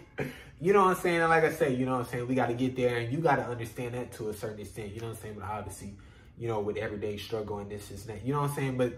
[0.61, 1.21] you know what I'm saying?
[1.21, 2.27] And like I say, you know what I'm saying?
[2.27, 4.93] We got to get there and you got to understand that to a certain extent.
[4.93, 5.35] You know what I'm saying?
[5.39, 5.95] But obviously,
[6.37, 8.23] you know, with everyday struggle and this is that.
[8.23, 8.77] You know what I'm saying?
[8.77, 8.93] But,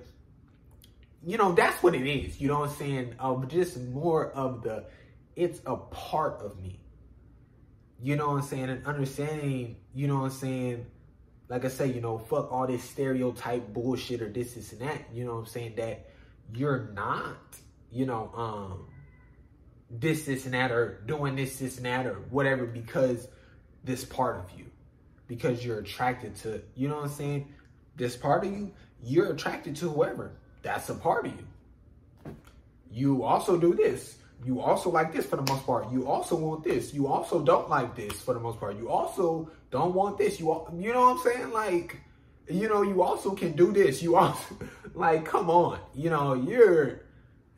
[1.26, 2.42] you know, that's what it is.
[2.42, 3.16] You know what I'm saying?
[3.18, 4.84] Um, just more of the,
[5.38, 6.82] it's a part of me.
[8.02, 8.70] You know what I'm saying?
[8.70, 10.86] And understanding, you know what I'm saying?
[11.48, 15.06] Like I say, you know, fuck all this stereotype bullshit or this, this, and that.
[15.14, 15.76] You know what I'm saying?
[15.78, 16.10] That
[16.54, 17.38] you're not,
[17.90, 18.88] you know, um,
[20.00, 23.28] this, this, and that, or doing this, this, and that, or whatever, because
[23.84, 24.66] this part of you,
[25.28, 27.54] because you're attracted to, you know what I'm saying?
[27.96, 28.72] This part of you,
[29.04, 30.32] you're attracted to whoever.
[30.62, 32.36] That's a part of you.
[32.92, 34.18] You also do this.
[34.44, 35.92] You also like this for the most part.
[35.92, 36.94] You also want this.
[36.94, 38.78] You also don't like this for the most part.
[38.78, 40.40] You also don't want this.
[40.40, 41.52] You, all, you know what I'm saying?
[41.52, 42.02] Like,
[42.50, 44.02] you know, you also can do this.
[44.02, 44.56] You also,
[44.94, 45.80] like, come on.
[45.94, 47.02] You know, you're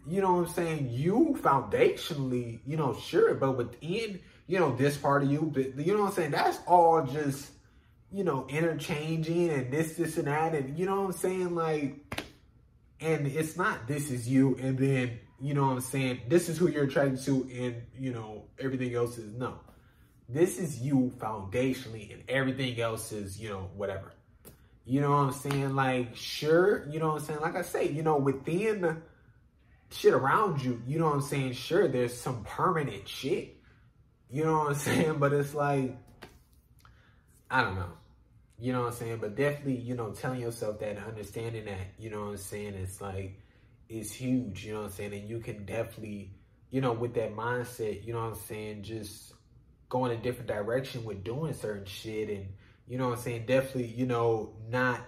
[0.08, 4.98] you know what I'm saying, you foundationally, you know, sure, but within, you know, this
[4.98, 7.52] part of you, you know what I'm saying, that's all just,
[8.12, 12.26] you know, interchanging and this, this, and that, and you know what I'm saying, like,
[13.00, 16.58] and it's not this is you, and then, you know what I'm saying, this is
[16.58, 19.60] who you're attracted to, and, you know, everything else is no.
[20.30, 24.14] This is you foundationally, and everything else is, you know, whatever.
[24.86, 25.76] You know what I'm saying?
[25.76, 27.40] Like, sure, you know what I'm saying?
[27.40, 29.02] Like I say, you know, within
[29.94, 31.54] shit around you, you know what I'm saying?
[31.54, 33.58] Sure, there's some permanent shit.
[34.30, 35.20] You know what I'm saying?
[35.20, 35.98] But it's like,
[37.50, 37.92] I don't know.
[38.60, 39.18] You know what I'm saying?
[39.20, 42.76] But definitely, you know, telling yourself that and understanding that, you know what I'm saying,
[42.76, 43.40] it's like,
[43.90, 45.14] it's huge, you know what I'm saying?
[45.14, 46.32] And you can definitely,
[46.72, 49.34] you know, with that mindset, you know what I'm saying, just
[49.90, 52.48] go in a different direction with doing certain shit and,
[52.88, 55.02] you know what I'm saying, definitely, you know, not,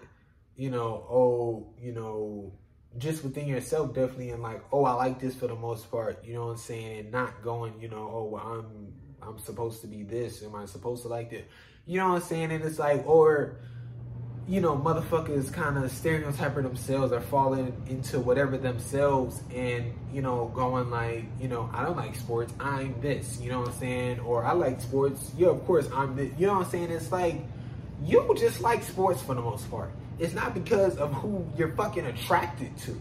[0.56, 2.54] you know, oh, you know,
[2.98, 6.34] just within yourself, definitely, and like, oh, I like this for the most part, you
[6.34, 9.88] know what I'm saying, and not going, you know, oh, well, I'm I'm supposed to
[9.88, 11.44] be this, am I supposed to like this,
[11.86, 13.58] you know what I'm saying, and it's like, or
[14.48, 20.52] you know, motherfuckers kind of stereotyping themselves or falling into whatever themselves and, you know,
[20.54, 24.20] going like, you know, I don't like sports, I'm this, you know what I'm saying?
[24.20, 26.92] Or I like sports, yeah, of course I'm this, you know what I'm saying?
[26.92, 27.38] It's like,
[28.04, 29.90] you just like sports for the most part.
[30.20, 33.00] It's not because of who you're fucking attracted to.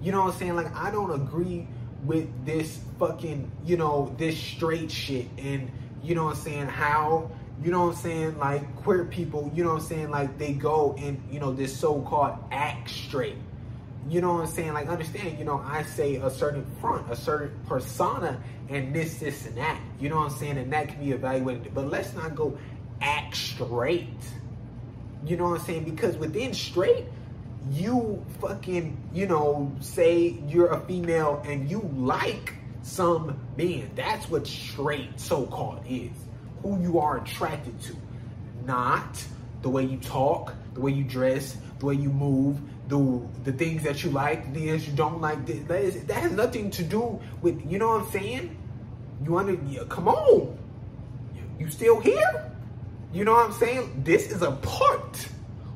[0.00, 0.56] You know what I'm saying?
[0.56, 1.66] Like, I don't agree
[2.04, 5.70] with this fucking, you know, this straight shit and,
[6.02, 7.30] you know what I'm saying, how
[7.62, 10.52] you know what I'm saying, like queer people, you know what I'm saying, like they
[10.52, 13.36] go and, you know, this so-called act straight.
[14.08, 14.72] You know what I'm saying?
[14.72, 19.44] Like understand, you know, I say a certain front, a certain persona, and this, this,
[19.46, 19.80] and that.
[19.98, 20.56] You know what I'm saying?
[20.56, 21.74] And that can be evaluated.
[21.74, 22.56] But let's not go
[23.00, 24.08] act straight.
[25.24, 25.84] You know what I'm saying?
[25.84, 27.06] Because within straight,
[27.70, 33.90] you fucking, you know, say you're a female and you like some men.
[33.94, 36.10] That's what straight so-called is
[36.62, 37.96] who you are attracted to,
[38.64, 39.22] not
[39.62, 42.58] the way you talk, the way you dress, the way you move,
[42.88, 45.44] the the things that you like, the things you don't like.
[45.68, 48.56] That, is, that has nothing to do with you know what I'm saying.
[49.24, 50.56] You want to come on?
[51.58, 52.52] You still here?
[53.12, 54.02] You know what I'm saying?
[54.04, 55.28] This is a part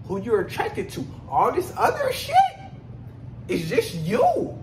[0.06, 1.06] who you're attracted to.
[1.28, 2.36] All this other shit
[3.48, 4.58] is just you.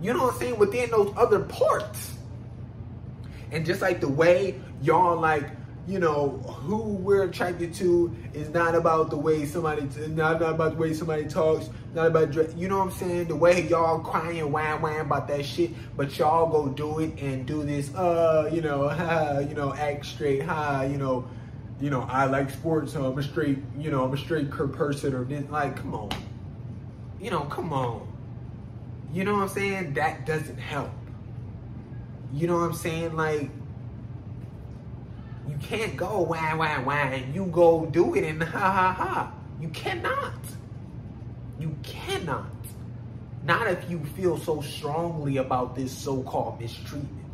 [0.00, 0.58] You know what I'm saying?
[0.58, 2.14] Within those other parts.
[3.50, 5.48] And just like the way y'all like
[5.88, 10.72] you know, who we're attracted to is not about the way somebody, not, not about
[10.72, 13.28] the way somebody talks, not about, you know what I'm saying?
[13.28, 17.46] The way y'all crying, wham, wham about that shit, but y'all go do it and
[17.46, 21.26] do this, uh, you know, ha, you know, act straight, ha, you know,
[21.80, 25.14] you know, I like sports, so I'm a straight, you know, I'm a straight person
[25.14, 26.10] or this, like, come on.
[27.20, 28.06] You know, come on.
[29.12, 29.94] You know what I'm saying?
[29.94, 30.90] That doesn't help.
[32.32, 33.16] You know what I'm saying?
[33.16, 33.50] Like,
[35.48, 39.32] you can't go wah wah wah and you go do it and ha ha ha.
[39.60, 40.34] You cannot.
[41.58, 42.46] You cannot.
[43.44, 47.24] Not if you feel so strongly about this so-called mistreatment,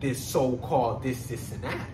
[0.00, 1.88] this so-called this, this, and that.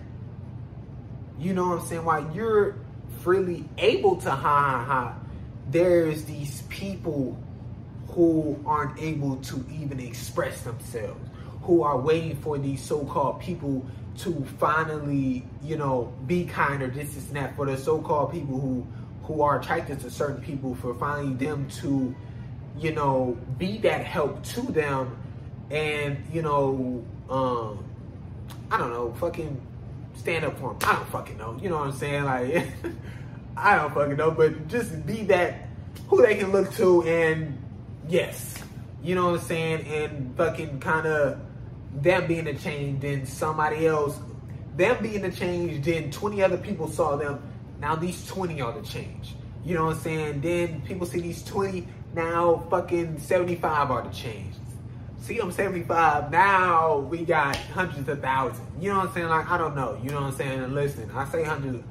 [1.39, 2.05] You know what I'm saying?
[2.05, 2.75] While you're
[3.21, 5.15] freely able to ha ha ha,
[5.69, 7.37] there's these people
[8.09, 11.19] who aren't able to even express themselves,
[11.63, 13.85] who are waiting for these so-called people
[14.19, 18.87] to finally, you know, be kinder, this is that for the so-called people who
[19.23, 22.15] who are attracted to certain people, for finally them to,
[22.77, 25.17] you know, be that help to them,
[25.71, 27.83] and you know, um,
[28.69, 29.59] I don't know, fucking
[30.15, 30.89] stand up for them.
[30.89, 31.57] I don't fucking know.
[31.61, 32.23] You know what I'm saying?
[32.23, 32.67] Like,
[33.57, 35.67] I don't fucking know, but just be that
[36.07, 37.57] who they can look to, and
[38.07, 38.55] yes,
[39.01, 41.39] you know what I'm saying, and fucking kind of
[41.93, 44.19] them being a change, then somebody else,
[44.75, 47.41] them being a change, then 20 other people saw them.
[47.79, 49.35] Now these 20 are the change.
[49.63, 50.41] You know what I'm saying?
[50.41, 54.55] Then people see these 20, now fucking 75 are the change.
[55.25, 58.61] See them 75, now we got hundreds of thousands.
[58.79, 59.27] You know what I'm saying?
[59.27, 59.99] Like, I don't know.
[60.03, 60.63] You know what I'm saying?
[60.63, 61.83] And listen, I say hundreds.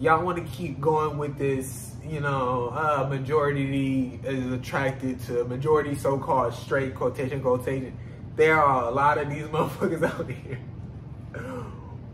[0.00, 5.94] Y'all want to keep going with this, you know, uh, majority is attracted to majority
[5.94, 7.96] so-called straight quotation quotation
[8.34, 10.58] there are a lot of these motherfuckers out here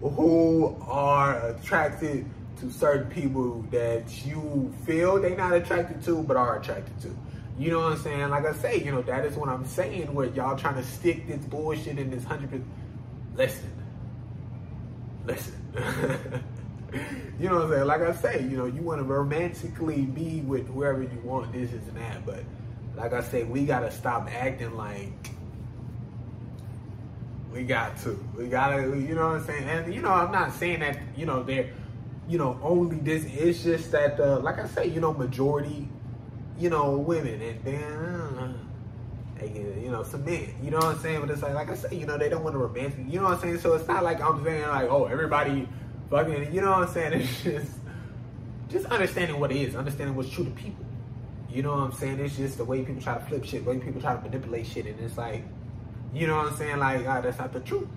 [0.01, 2.27] who are attracted
[2.61, 7.17] to certain people that you feel they're not attracted to, but are attracted to.
[7.59, 8.31] You know what I'm saying?
[8.31, 11.27] Like I say, you know, that is what I'm saying where y'all trying to stick
[11.27, 12.63] this bullshit in this 100%.
[13.35, 13.73] Listen.
[15.27, 15.55] Listen.
[17.41, 17.87] you know what I'm saying?
[17.87, 21.73] Like I say, you know, you want to romantically be with whoever you want, this,
[21.73, 22.25] is and that.
[22.25, 22.45] But
[22.97, 25.31] like I say, we got to stop acting like
[27.53, 28.11] we got to.
[28.37, 29.65] We gotta, you know what I'm saying?
[29.65, 31.71] And, you know, I'm not saying that, you know, they're,
[32.29, 33.25] you know, only this.
[33.25, 35.89] It's just that, uh, like I say, you know, majority,
[36.59, 37.41] you know, women.
[37.41, 38.59] And then,
[39.41, 40.55] uh, you know, some men.
[40.63, 41.21] You know what I'm saying?
[41.21, 43.05] But it's like, like I say, you know, they don't want to romantic.
[43.09, 43.59] You know what I'm saying?
[43.61, 45.69] So it's not like I'm saying, like, oh, everybody
[46.11, 47.13] fucking, you know what I'm saying?
[47.23, 47.73] It's just,
[48.69, 50.85] just understanding what it is, understanding what's true to people.
[51.49, 52.21] You know what I'm saying?
[52.21, 54.67] It's just the way people try to flip shit, the way people try to manipulate
[54.67, 54.87] shit.
[54.87, 55.43] And it's like,
[56.13, 56.79] you know what I'm saying?
[56.79, 57.89] Like, God, that's not the truth.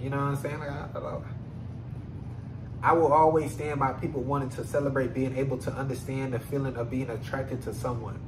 [0.00, 0.58] You know what I'm saying?
[0.58, 1.20] Like, I, I, I
[2.92, 6.90] will always stand by people wanting to celebrate being able to understand the feeling of
[6.90, 8.20] being attracted to someone.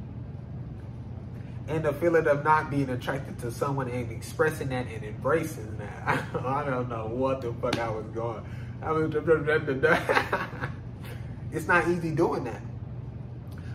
[1.68, 6.24] And the feeling of not being attracted to someone and expressing that and embracing that.
[6.34, 8.42] I, don't know what the fuck I was going.
[8.80, 9.14] I was,
[11.52, 12.62] it's not easy doing that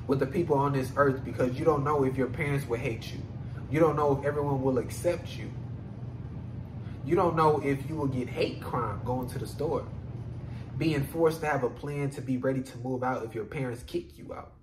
[0.08, 3.12] with the people on this earth because you don't know if your parents will hate
[3.12, 3.20] you.
[3.70, 5.52] You don't know if everyone will accept you.
[7.06, 9.86] You don't know if you will get hate crime going to the store.
[10.82, 13.84] Being forced to have a plan to be ready to move out if your parents
[13.84, 14.54] kick you out.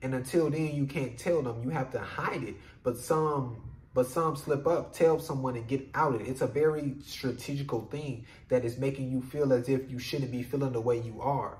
[0.00, 1.62] And until then, you can't tell them.
[1.62, 2.54] You have to hide it.
[2.82, 3.58] But some,
[3.92, 6.28] but some slip up, tell someone and get out of it.
[6.28, 10.42] It's a very strategical thing that is making you feel as if you shouldn't be
[10.42, 11.58] feeling the way you are.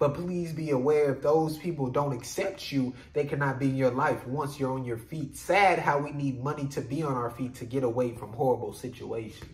[0.00, 3.92] But please be aware if those people don't accept you, they cannot be in your
[3.92, 5.36] life once you're on your feet.
[5.36, 8.72] Sad how we need money to be on our feet to get away from horrible
[8.72, 9.44] situations.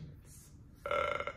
[0.90, 1.33] Uh,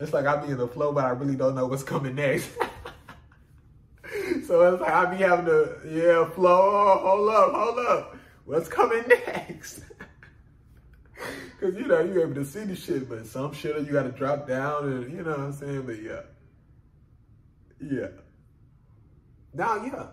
[0.00, 2.50] it's like I be in the flow, but I really don't know what's coming next.
[4.46, 6.70] so it's like I be having to, yeah, flow.
[6.72, 8.16] Oh, hold up, hold up.
[8.46, 9.82] What's coming next?
[11.60, 14.48] Cause you know, you're able to see the shit, but some shit you gotta drop
[14.48, 15.82] down and you know what I'm saying?
[15.82, 16.20] But yeah.
[17.78, 18.08] Yeah.
[19.52, 20.06] Now, yeah.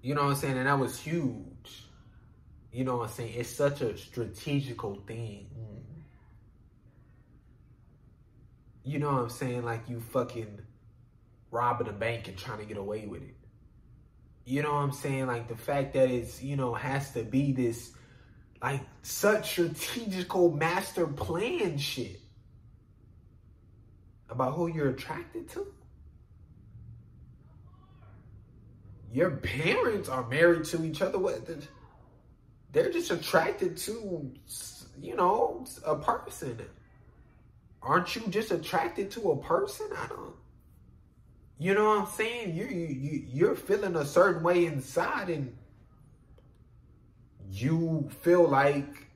[0.00, 0.56] You know what I'm saying?
[0.56, 1.84] And that was huge.
[2.72, 3.34] You know what I'm saying?
[3.36, 5.48] It's such a strategical thing.
[8.86, 9.64] You know what I'm saying?
[9.64, 10.60] Like you fucking
[11.50, 13.36] robbing a bank and trying to get away with it.
[14.46, 15.26] You know what I'm saying?
[15.26, 17.92] Like the fact that it's, you know, has to be this
[18.62, 22.20] like such strategical master plan shit
[24.30, 25.66] about who you're attracted to.
[29.16, 31.18] your parents are married to each other.
[31.18, 31.48] What?
[32.70, 34.30] They're just attracted to,
[35.00, 36.60] you know, a person.
[37.86, 39.86] Aren't you just attracted to a person?
[39.96, 40.34] I don't.
[41.56, 42.56] You know what I'm saying?
[42.56, 45.56] You you you're feeling a certain way inside, and
[47.48, 49.06] you feel like,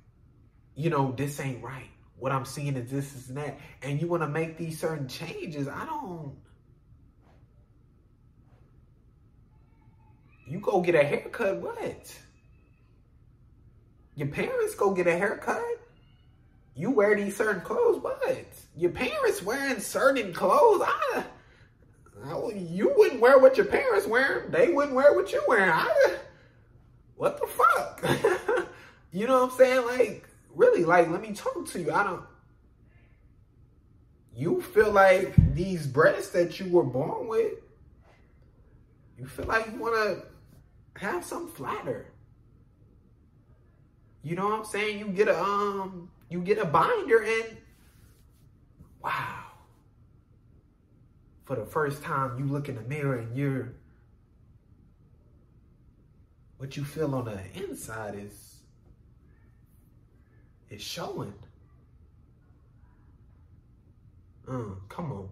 [0.76, 1.90] you know, this ain't right.
[2.16, 5.66] What I'm seeing is this is that, and you want to make these certain changes.
[5.66, 6.36] I don't.
[10.46, 12.18] You go get a haircut, what?
[14.14, 15.79] Your parents go get a haircut?
[16.74, 18.22] You wear these certain clothes, but
[18.76, 20.82] Your parents wearing certain clothes?
[20.84, 21.24] I,
[22.24, 24.50] I, you wouldn't wear what your parents wearing.
[24.50, 25.70] They wouldn't wear what you wearing.
[25.70, 26.16] I,
[27.16, 28.68] what the fuck?
[29.12, 29.86] you know what I'm saying?
[29.86, 31.92] Like, really, like, let me talk to you.
[31.92, 32.22] I don't.
[34.34, 37.54] You feel like these breasts that you were born with,
[39.18, 42.06] you feel like you want to have some flatter.
[44.22, 44.98] You know what I'm saying?
[44.98, 47.56] You get a um you get a binder and
[49.02, 49.44] wow.
[51.44, 53.72] For the first time you look in the mirror and you're
[56.58, 58.60] what you feel on the inside is
[60.70, 61.34] is showing.
[64.48, 65.28] Uh, come on.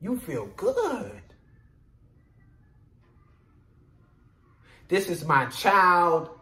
[0.00, 1.22] You feel good.
[4.88, 6.37] This is my child.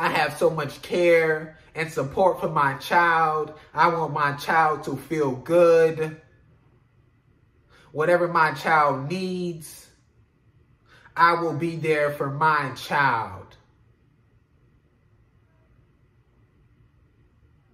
[0.00, 3.52] I have so much care and support for my child.
[3.74, 6.18] I want my child to feel good.
[7.92, 9.90] Whatever my child needs,
[11.14, 13.56] I will be there for my child.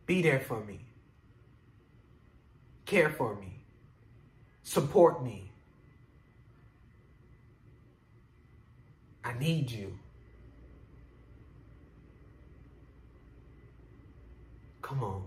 [0.05, 0.81] Be there for me.
[2.87, 3.61] Care for me.
[4.64, 5.53] Support me.
[9.22, 9.97] I need you.
[14.87, 15.22] Come on.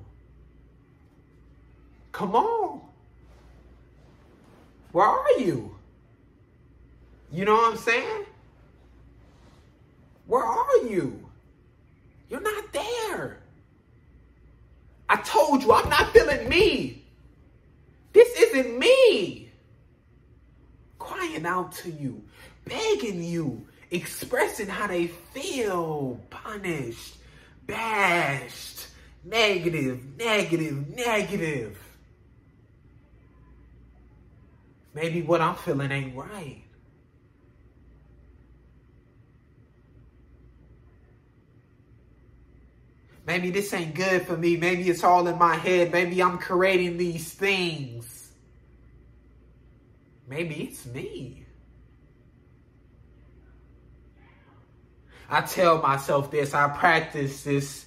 [2.14, 2.80] Come on.
[4.94, 5.76] Where are you?
[7.30, 8.24] You know what I'm saying?
[10.28, 11.30] Where are you?
[12.30, 13.40] You're not there.
[15.10, 17.04] I told you I'm not feeling me.
[18.14, 19.52] This isn't me.
[21.00, 22.24] Crying out to you,
[22.64, 27.18] begging you, expressing how they feel punished,
[27.68, 28.79] bashed,
[29.24, 31.78] negative, negative, negative.
[34.94, 36.64] Maybe what I'm feeling ain't right.
[43.26, 44.58] Maybe this ain't good for me.
[44.58, 45.92] Maybe it's all in my head.
[45.92, 48.32] Maybe I'm creating these things.
[50.28, 51.46] Maybe it's me.
[55.30, 57.86] I tell myself this, I practice this.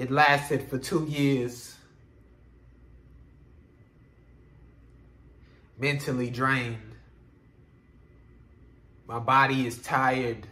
[0.00, 1.76] It lasted for two years.
[5.78, 6.94] Mentally drained.
[9.06, 10.46] My body is tired.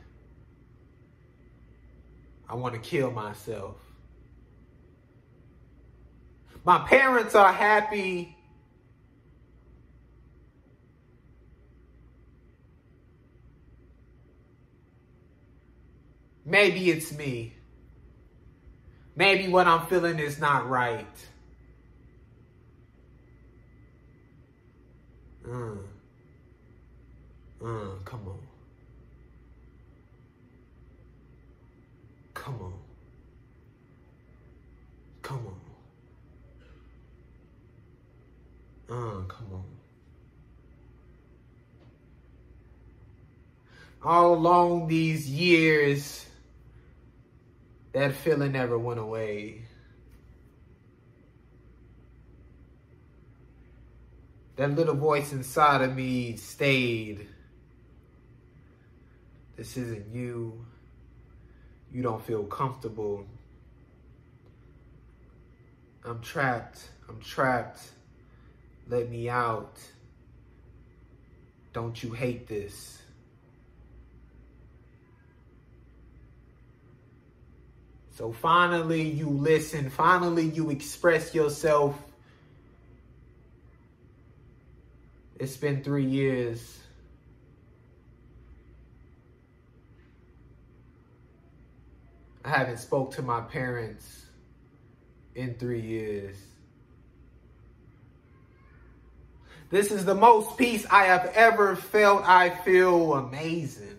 [2.46, 3.76] I want to kill myself.
[6.62, 8.36] My parents are happy
[16.44, 17.57] Maybe it's me.
[19.18, 21.04] Maybe what I'm feeling is not right.
[25.44, 25.78] Mm.
[27.60, 28.38] Mm, come on.
[32.32, 32.72] Come on.
[35.22, 35.46] Come
[38.88, 38.96] on.
[38.96, 39.64] Uh, come on.
[44.04, 46.27] All along these years,
[47.92, 49.62] that feeling never went away.
[54.56, 57.28] That little voice inside of me stayed.
[59.56, 60.66] This isn't you.
[61.92, 63.24] You don't feel comfortable.
[66.04, 66.90] I'm trapped.
[67.08, 67.80] I'm trapped.
[68.88, 69.78] Let me out.
[71.72, 73.00] Don't you hate this?
[78.18, 79.90] So finally, you listen.
[79.90, 81.96] Finally, you express yourself.
[85.38, 86.80] It's been three years.
[92.44, 94.24] I haven't spoke to my parents
[95.36, 96.36] in three years.
[99.70, 102.28] This is the most peace I have ever felt.
[102.28, 103.97] I feel amazing.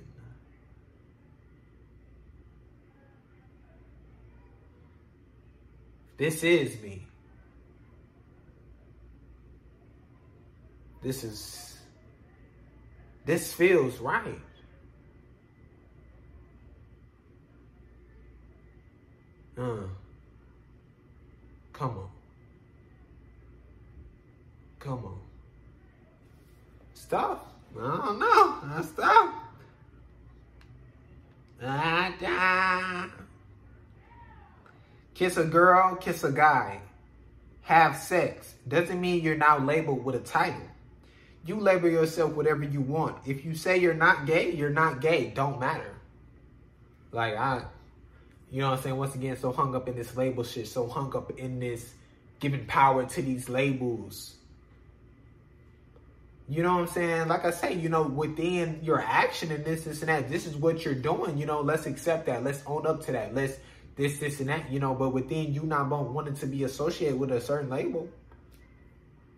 [6.19, 7.01] This is me.
[11.01, 11.77] This is,
[13.25, 14.41] this feels right.
[19.57, 19.87] Uh,
[21.71, 22.09] come on.
[24.79, 25.19] Come on.
[26.95, 27.55] Stop.
[27.79, 28.81] I don't know.
[28.81, 29.35] Stop.
[31.63, 33.09] Ah, ah.
[35.19, 36.79] Kiss a girl, kiss a guy.
[37.63, 38.53] Have sex.
[38.65, 40.61] Doesn't mean you're now labeled with a title.
[41.45, 43.17] You label yourself whatever you want.
[43.27, 45.33] If you say you're not gay, you're not gay.
[45.35, 45.93] Don't matter.
[47.11, 47.65] Like, I,
[48.49, 48.95] you know what I'm saying?
[48.95, 51.93] Once again, so hung up in this label shit, so hung up in this
[52.39, 54.35] giving power to these labels.
[56.47, 57.27] You know what I'm saying?
[57.27, 60.55] Like I say, you know, within your action and this, this, and that, this is
[60.55, 61.37] what you're doing.
[61.37, 62.41] You know, let's accept that.
[62.41, 63.35] Let's own up to that.
[63.35, 63.57] Let's
[63.99, 67.31] this, this, and that, you know, but within you not wanting to be associated with
[67.31, 68.07] a certain label,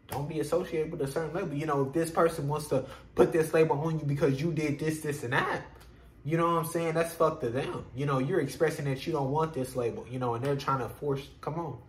[0.08, 1.56] don't be associated with a certain label.
[1.56, 2.86] You know, if this person wants to
[3.16, 5.64] put this label on you because you did this, this, and that,
[6.24, 6.94] you know what I'm saying?
[6.94, 7.86] That's fuck to them.
[7.96, 10.80] You know, you're expressing that you don't want this label, you know, and they're trying
[10.80, 11.80] to force, come on.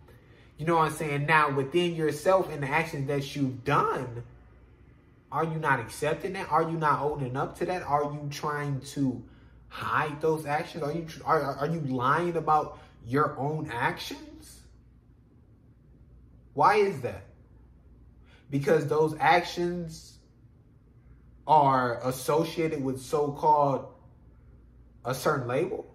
[0.57, 1.27] You know what I'm saying?
[1.27, 4.23] Now, within yourself and the actions that you've done,
[5.31, 6.51] are you not accepting that?
[6.51, 7.83] Are you not owning up to that?
[7.83, 9.23] Are you trying to
[9.73, 10.83] hide those actions?
[10.83, 14.59] Are you are, are you lying about your own actions?
[16.53, 17.25] Why is that?
[18.51, 20.19] Because those actions
[21.47, 23.87] are associated with so-called
[25.03, 25.87] a certain label?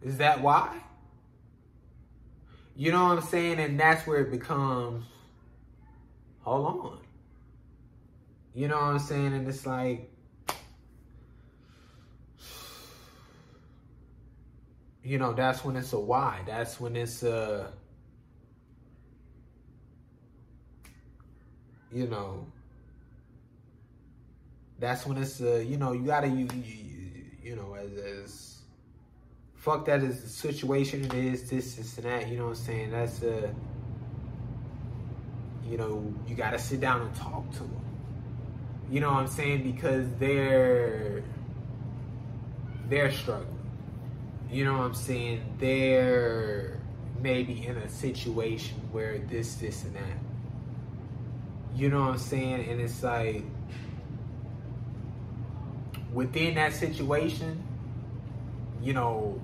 [0.00, 0.78] Is that why?
[2.76, 3.58] You know what I'm saying?
[3.58, 5.04] And that's where it becomes,
[6.42, 7.01] hold on.
[8.54, 9.32] You know what I'm saying?
[9.32, 10.10] And it's like,
[15.02, 16.40] you know, that's when it's a why.
[16.46, 17.72] That's when it's a,
[21.90, 22.46] you know,
[24.78, 28.48] that's when it's a, you know, you gotta, you, you, you know, as, as,
[29.54, 32.64] fuck that is the situation it is, this, this, and that, you know what I'm
[32.64, 32.90] saying?
[32.90, 33.54] That's a,
[35.64, 37.91] you know, you gotta sit down and talk to them.
[38.92, 39.62] You know what I'm saying?
[39.62, 41.22] Because they're
[42.90, 43.58] they're struggling.
[44.50, 45.54] You know what I'm saying?
[45.58, 46.78] They're
[47.22, 50.18] maybe in a situation where this, this, and that.
[51.74, 52.68] You know what I'm saying?
[52.68, 53.44] And it's like
[56.12, 57.66] within that situation,
[58.82, 59.40] you know,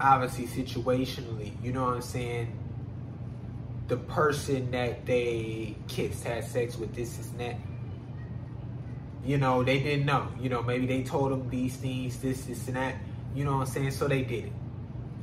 [0.00, 2.58] obviously situationally, you know what I'm saying?
[3.92, 7.56] The person that they kissed, had sex with, this, and that.
[9.22, 10.28] You know, they didn't know.
[10.40, 12.94] You know, maybe they told them these things, this, this, and that.
[13.34, 13.90] You know what I'm saying?
[13.90, 14.52] So they did it.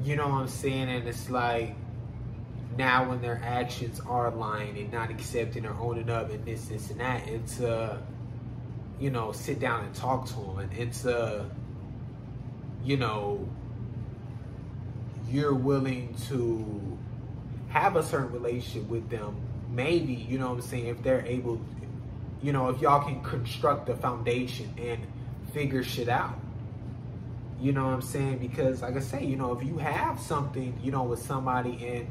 [0.04, 0.88] You know what I'm saying?
[0.88, 1.76] And it's like,
[2.78, 6.92] now when their actions are lying and not accepting or owning up and this, this,
[6.92, 7.98] and that, it's, uh,
[9.00, 10.60] you know, sit down and talk to them.
[10.60, 11.44] And it's, uh,
[12.84, 13.50] you know,
[15.28, 16.89] you're willing to
[17.70, 19.36] have a certain relationship with them,
[19.70, 21.62] maybe, you know what I'm saying, if they're able,
[22.42, 25.00] you know, if y'all can construct a foundation and
[25.54, 26.40] figure shit out.
[27.60, 28.38] You know what I'm saying?
[28.38, 32.08] Because like I say, you know, if you have something, you know, with somebody and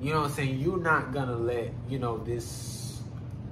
[0.00, 3.00] you know what I'm saying, you're not gonna let, you know, this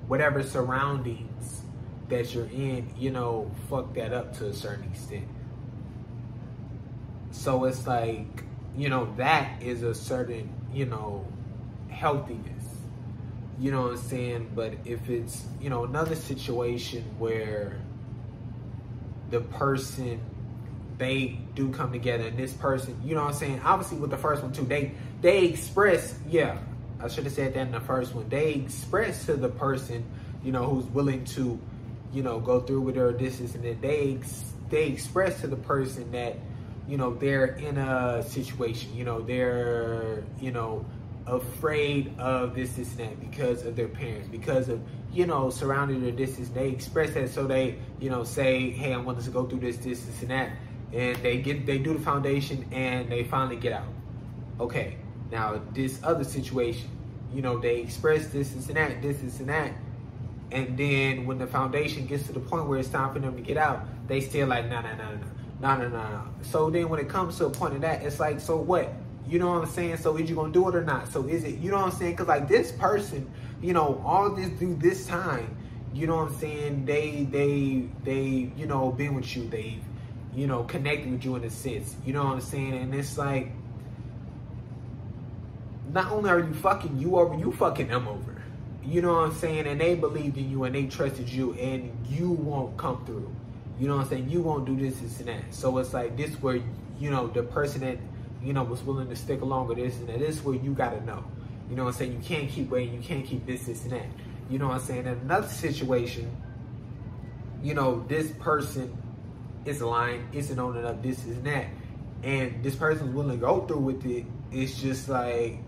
[0.08, 1.62] whatever surroundings
[2.08, 5.26] that you're in, you know, fuck that up to a certain extent.
[7.32, 8.44] So it's like,
[8.76, 11.26] you know, that is a certain, you know,
[11.88, 12.64] healthiness.
[13.58, 14.50] You know what I'm saying?
[14.54, 17.80] But if it's, you know, another situation where
[19.30, 20.20] the person
[20.98, 23.60] they do come together and this person, you know what I'm saying?
[23.64, 26.58] Obviously with the first one too, they they express, yeah,
[27.00, 28.28] I should have said that in the first one.
[28.28, 30.04] They express to the person,
[30.42, 31.58] you know, who's willing to,
[32.12, 33.64] you know, go through with this, this and.
[33.80, 34.18] They
[34.70, 36.36] they express to the person that,
[36.88, 40.84] you know, they're in a situation, you know, they're, you know,
[41.26, 44.80] afraid of this, this, and that because of their parents, because of,
[45.12, 46.48] you know, surrounding their distance.
[46.50, 49.60] They express that so they, you know, say, hey, I want us to go through
[49.60, 50.52] this, this, this, and that.
[50.92, 53.88] And they get, they do the foundation and they finally get out.
[54.60, 54.96] Okay.
[55.32, 56.88] Now, this other situation,
[57.34, 59.72] you know, they express this, this, and that, this, this, and that.
[60.52, 63.42] And then when the foundation gets to the point where it's time for them to
[63.42, 65.26] get out, they still like, no, no, no, no, no,
[65.60, 65.96] no, no, no.
[65.96, 66.22] no.
[66.42, 68.92] So then when it comes to a point of that, it's like, so what?
[69.28, 69.96] You know what I'm saying?
[69.98, 71.08] So is you gonna do it or not?
[71.12, 72.16] So is it, you know what I'm saying?
[72.16, 73.30] Cause like this person,
[73.60, 75.56] you know, all this through this time,
[75.92, 76.84] you know what I'm saying?
[76.84, 79.48] They, they, they, you know, been with you.
[79.48, 79.78] They,
[80.34, 81.96] you know, connected with you in a sense.
[82.04, 82.74] You know what I'm saying?
[82.74, 83.50] And it's like,
[85.92, 88.42] not only are you fucking you over, you fucking them over.
[88.84, 89.66] You know what I'm saying?
[89.66, 93.34] And they believed in you and they trusted you and you won't come through.
[93.78, 94.30] You know what I'm saying?
[94.30, 95.54] You won't do this, this, and that.
[95.54, 96.60] So it's like this where,
[96.98, 97.98] you know, the person that,
[98.42, 100.72] you know, was willing to stick along with this and that, this is where you
[100.72, 101.24] gotta know.
[101.68, 102.12] You know what I'm saying?
[102.12, 104.06] You can't keep waiting, you can't keep this, this, and that.
[104.48, 105.00] You know what I'm saying?
[105.00, 106.34] In another situation,
[107.62, 108.96] you know, this person
[109.64, 111.66] is lying, isn't owning up, this, this, and that.
[112.22, 114.24] And this person's willing to go through with it.
[114.52, 115.58] It's just like,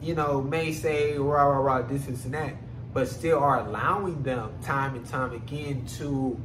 [0.00, 2.54] you know, may say rah rah rah this, this and that,
[2.92, 6.38] but still are allowing them time and time again to,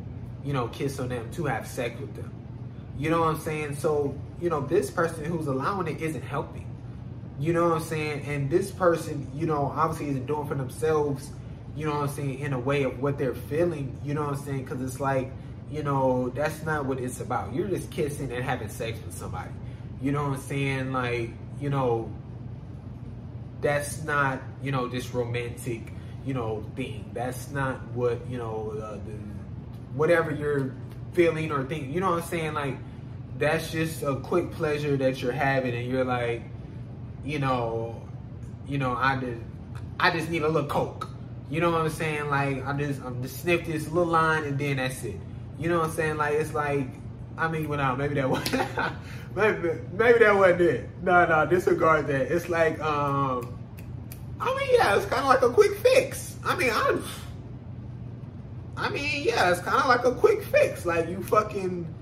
[0.44, 2.32] you know, kiss on them, to have sex with them.
[2.98, 3.76] You know what I'm saying?
[3.76, 6.70] So, you know, this person who's allowing it isn't helping.
[7.40, 8.26] You know what I'm saying?
[8.26, 11.32] And this person, you know, obviously isn't doing for themselves,
[11.76, 14.38] you know what I'm saying, in a way of what they're feeling, you know what
[14.38, 14.64] I'm saying?
[14.64, 15.32] Because it's like,
[15.72, 17.54] you know, that's not what it's about.
[17.54, 19.50] You're just kissing and having sex with somebody.
[20.02, 20.92] You know what I'm saying?
[20.92, 22.12] Like, you know,
[23.64, 25.94] that's not you know this romantic
[26.26, 27.10] you know thing.
[27.14, 29.18] That's not what you know uh, the,
[29.96, 30.74] whatever you're
[31.14, 31.94] feeling or thinking.
[31.94, 32.54] You know what I'm saying?
[32.54, 32.78] Like
[33.38, 36.44] that's just a quick pleasure that you're having, and you're like,
[37.24, 38.02] you know,
[38.68, 39.42] you know, I just
[40.00, 41.10] I just need a little coke.
[41.50, 42.30] You know what I'm saying?
[42.30, 45.20] Like I just I'm just sniff this little line and then that's it.
[45.60, 46.18] You know what I'm saying?
[46.18, 46.88] Like it's like
[47.38, 48.44] I mean, well, maybe that was
[49.36, 50.90] maybe, maybe that wasn't it.
[51.02, 52.32] No, no, disregard that.
[52.32, 53.58] It's like, um,
[54.40, 56.36] I mean, yeah, it's kind of like a quick fix.
[56.46, 57.00] I mean, I,
[58.76, 60.86] I mean, yeah, it's kind of like a quick fix.
[60.86, 61.94] Like you fucking,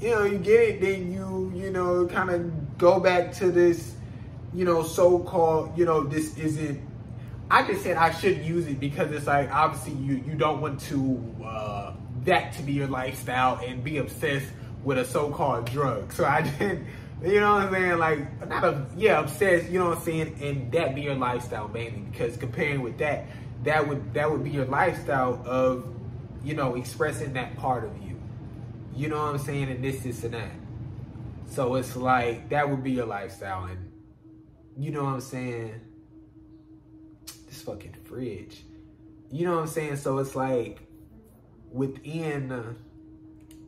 [0.00, 3.94] you know, you get it, then you, you know, kind of go back to this,
[4.52, 6.80] you know, so-called, you know, this isn't.
[7.50, 10.80] I just said I shouldn't use it because it's like obviously you you don't want
[10.82, 11.92] to uh,
[12.24, 14.46] that to be your lifestyle and be obsessed
[14.84, 16.12] with a so-called drug.
[16.12, 16.86] So I didn't,
[17.22, 17.98] you know what I'm saying?
[17.98, 20.38] Like, not a, yeah, obsessed, you know what I'm saying?
[20.42, 23.26] And that be your lifestyle mainly because comparing with that,
[23.64, 25.84] that would, that would be your lifestyle of,
[26.44, 28.20] you know, expressing that part of you.
[28.94, 29.70] You know what I'm saying?
[29.70, 30.52] And this, this, and that.
[31.46, 33.64] So it's like, that would be your lifestyle.
[33.64, 33.90] And
[34.76, 35.80] you know what I'm saying?
[37.46, 38.62] This fucking fridge.
[39.30, 39.96] You know what I'm saying?
[39.96, 40.80] So it's like,
[41.72, 42.72] within, uh,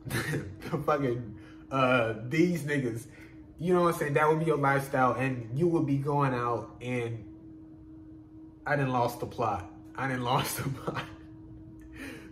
[0.85, 1.35] fucking
[1.71, 3.07] uh, these niggas.
[3.59, 4.13] You know what I'm saying?
[4.13, 7.23] That would be your lifestyle, and you would be going out and
[8.65, 9.69] I didn't lost the plot.
[9.95, 11.05] I didn't lost the plot.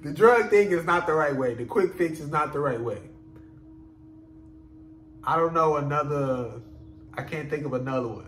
[0.02, 1.53] The drug thing is not the right way.
[1.53, 3.02] The quick fix is not the right way.
[5.23, 6.61] I don't know another.
[7.14, 8.26] I can't think of another one.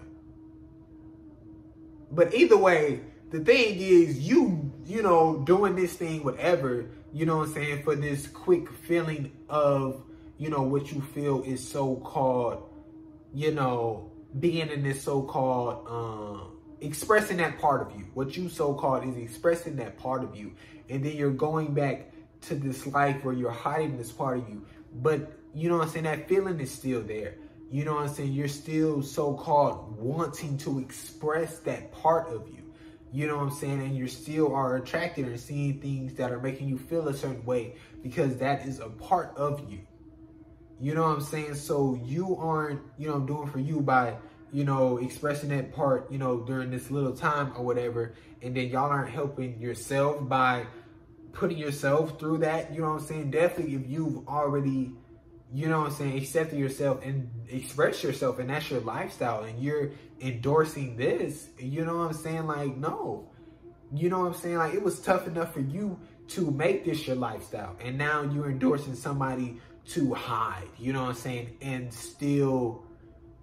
[2.11, 3.01] But either way,
[3.31, 7.83] the thing is, you you know doing this thing, whatever you know what I'm saying,
[7.83, 10.03] for this quick feeling of,
[10.39, 12.67] you know, what you feel is so-called,
[13.35, 16.52] you know, being in this so-called, um,
[16.83, 18.05] expressing that part of you.
[18.13, 20.53] What you so-called is expressing that part of you.
[20.89, 22.11] And then you're going back
[22.41, 24.65] to this life where you're hiding this part of you.
[24.93, 27.35] But, you know what I'm saying, that feeling is still there.
[27.71, 28.33] You know what I'm saying?
[28.33, 32.59] You're still so-called wanting to express that part of you.
[33.11, 33.79] You know what I'm saying?
[33.81, 37.45] And you still are attracted and seeing things that are making you feel a certain
[37.45, 39.79] way because that is a part of you.
[40.79, 41.55] You know what I'm saying?
[41.55, 44.17] So you aren't, you know, doing for you by,
[44.53, 48.13] you know, expressing that part, you know, during this little time or whatever.
[48.41, 50.67] And then y'all aren't helping yourself by
[51.31, 52.71] putting yourself through that.
[52.71, 53.31] You know what I'm saying?
[53.31, 54.91] Definitely if you've already,
[55.51, 59.59] you know what I'm saying, accepted yourself and express yourself and that's your lifestyle and
[59.59, 62.45] you're endorsing this, you know what I'm saying?
[62.45, 63.29] Like, no.
[63.91, 64.57] You know what I'm saying?
[64.57, 65.99] Like it was tough enough for you
[66.29, 67.75] to make this your lifestyle.
[67.83, 69.59] And now you're endorsing somebody
[69.89, 71.57] to hide, you know what I'm saying?
[71.61, 72.82] And still,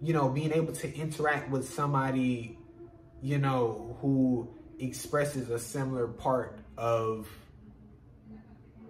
[0.03, 2.59] you know, being able to interact with somebody,
[3.21, 4.49] you know, who
[4.79, 7.29] expresses a similar part of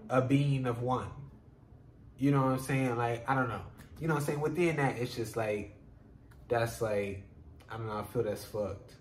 [0.09, 1.09] a being of one.
[2.17, 2.97] You know what I'm saying?
[2.97, 3.63] Like, I don't know.
[3.99, 4.41] You know what I'm saying?
[4.41, 5.77] Within that, it's just like,
[6.49, 7.25] that's like,
[7.69, 8.93] I don't know, I feel that's fucked.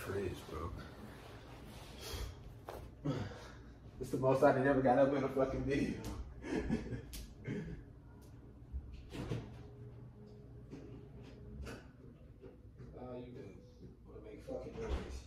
[0.00, 0.70] Fucking bro.
[4.00, 5.94] It's the most I never got up in a fucking video.
[6.46, 6.60] All
[13.00, 13.32] ah, you
[14.06, 15.20] do make fucking noise.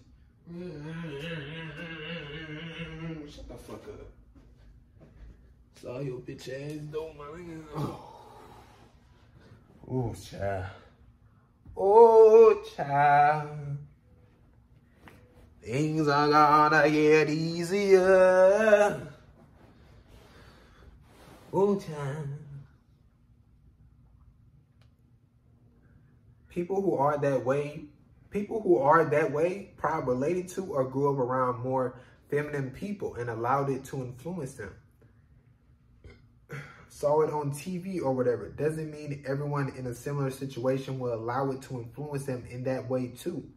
[3.35, 4.09] Shut the fuck up.
[5.75, 7.63] That's all your bitch ass do, my nigga.
[7.75, 8.09] Oh.
[9.91, 10.65] Oh, child.
[11.75, 13.77] Oh, child.
[15.63, 19.09] Things are gonna get easier.
[26.49, 27.85] People who are that way,
[28.29, 31.99] people who are that way, probably related to or grew up around more
[32.29, 34.73] feminine people and allowed it to influence them.
[36.89, 38.49] Saw it on TV or whatever.
[38.49, 42.89] Doesn't mean everyone in a similar situation will allow it to influence them in that
[42.89, 43.47] way too.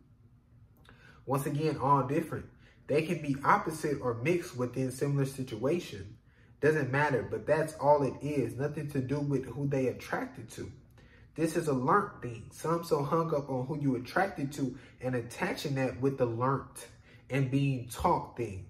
[1.26, 2.46] Once again, all different.
[2.86, 6.16] They can be opposite or mixed within similar situation.
[6.62, 8.54] Doesn't matter, but that's all it is.
[8.54, 10.70] Nothing to do with who they attracted to.
[11.34, 12.44] This is a learned thing.
[12.52, 16.68] Some so hung up on who you attracted to and attaching that with the learned
[17.30, 18.66] and being taught thing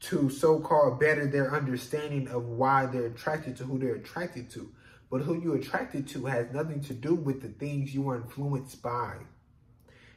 [0.00, 4.72] to so-called better their understanding of why they're attracted to who they're attracted to.
[5.10, 8.80] But who you're attracted to has nothing to do with the things you are influenced
[8.80, 9.16] by.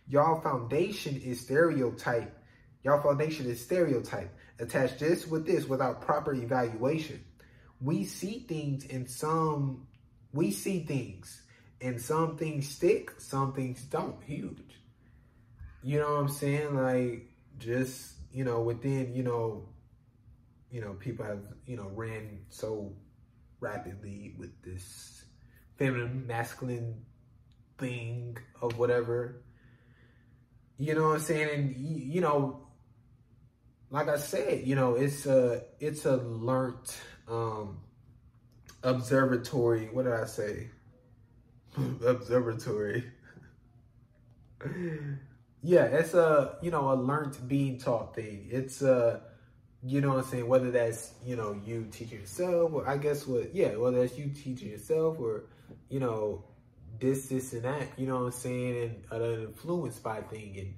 [0.08, 2.34] Y'all foundation is stereotype.
[2.84, 4.34] Y'all foundation is stereotype.
[4.60, 7.24] Attach this with this without proper evaluation.
[7.82, 9.88] We see things in some,
[10.32, 11.42] we see things
[11.82, 14.22] and some things stick, some things don't.
[14.24, 14.80] Huge.
[15.82, 16.76] You know what I'm saying?
[16.76, 19.70] Like just, you know, within, you know,
[20.72, 22.94] you know, people have, you know, ran so
[23.60, 25.26] rapidly with this
[25.78, 27.06] feminine, masculine
[27.78, 29.44] thing of whatever
[30.78, 31.50] you know what I'm saying?
[31.54, 32.63] And you know,
[33.94, 36.98] like I said, you know, it's a it's a learnt
[37.28, 37.80] um
[38.82, 39.86] observatory.
[39.94, 40.72] What did I say?
[42.06, 43.04] observatory.
[45.62, 48.48] yeah, it's a you know a learnt being taught thing.
[48.50, 49.22] It's a
[49.84, 50.48] you know what I'm saying.
[50.48, 54.32] Whether that's you know you teaching yourself, or I guess what yeah, whether that's you
[54.32, 55.44] teaching yourself, or
[55.90, 56.46] you know
[57.00, 60.56] this, this, and that, you know what I'm saying, and an influence by thing.
[60.58, 60.74] And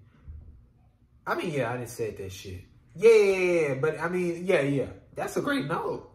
[1.25, 2.74] I mean, yeah, I didn't say that shit.
[2.95, 4.87] Yeah, yeah, yeah, but I mean, yeah, yeah.
[5.15, 6.09] That's a great note.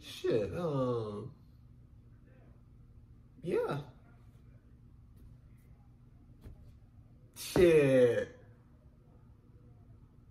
[0.00, 1.30] Shit, um,
[3.42, 3.78] yeah.
[7.36, 8.36] Shit.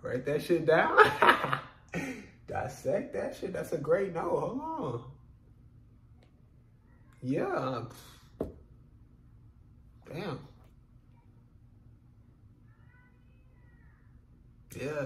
[0.01, 0.97] Write that shit down.
[2.47, 3.53] Dissect that shit.
[3.53, 4.39] That's a great note.
[4.39, 5.03] Hold on.
[7.21, 7.85] Yeah.
[10.13, 10.39] Damn.
[14.75, 15.05] Yeah.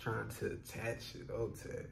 [0.00, 1.86] Trying to attach it, okay.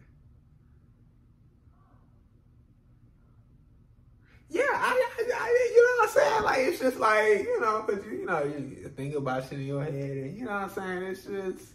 [4.48, 6.43] Yeah, I, I, I, you know what I'm saying?
[6.43, 9.66] Like, it's just like, you know, because, you, you know, you think about shit in
[9.66, 11.02] your head and, you know what I'm saying?
[11.05, 11.74] It's just,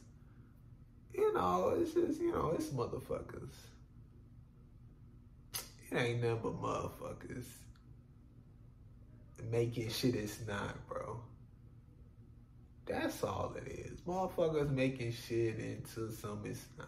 [1.14, 3.53] you know, it's just, you know, it's motherfuckers.
[5.90, 7.45] It ain't nothing but motherfuckers
[9.49, 11.22] making shit it's not, bro.
[12.86, 13.99] That's all it is.
[14.02, 16.88] Motherfuckers making shit into something it's not.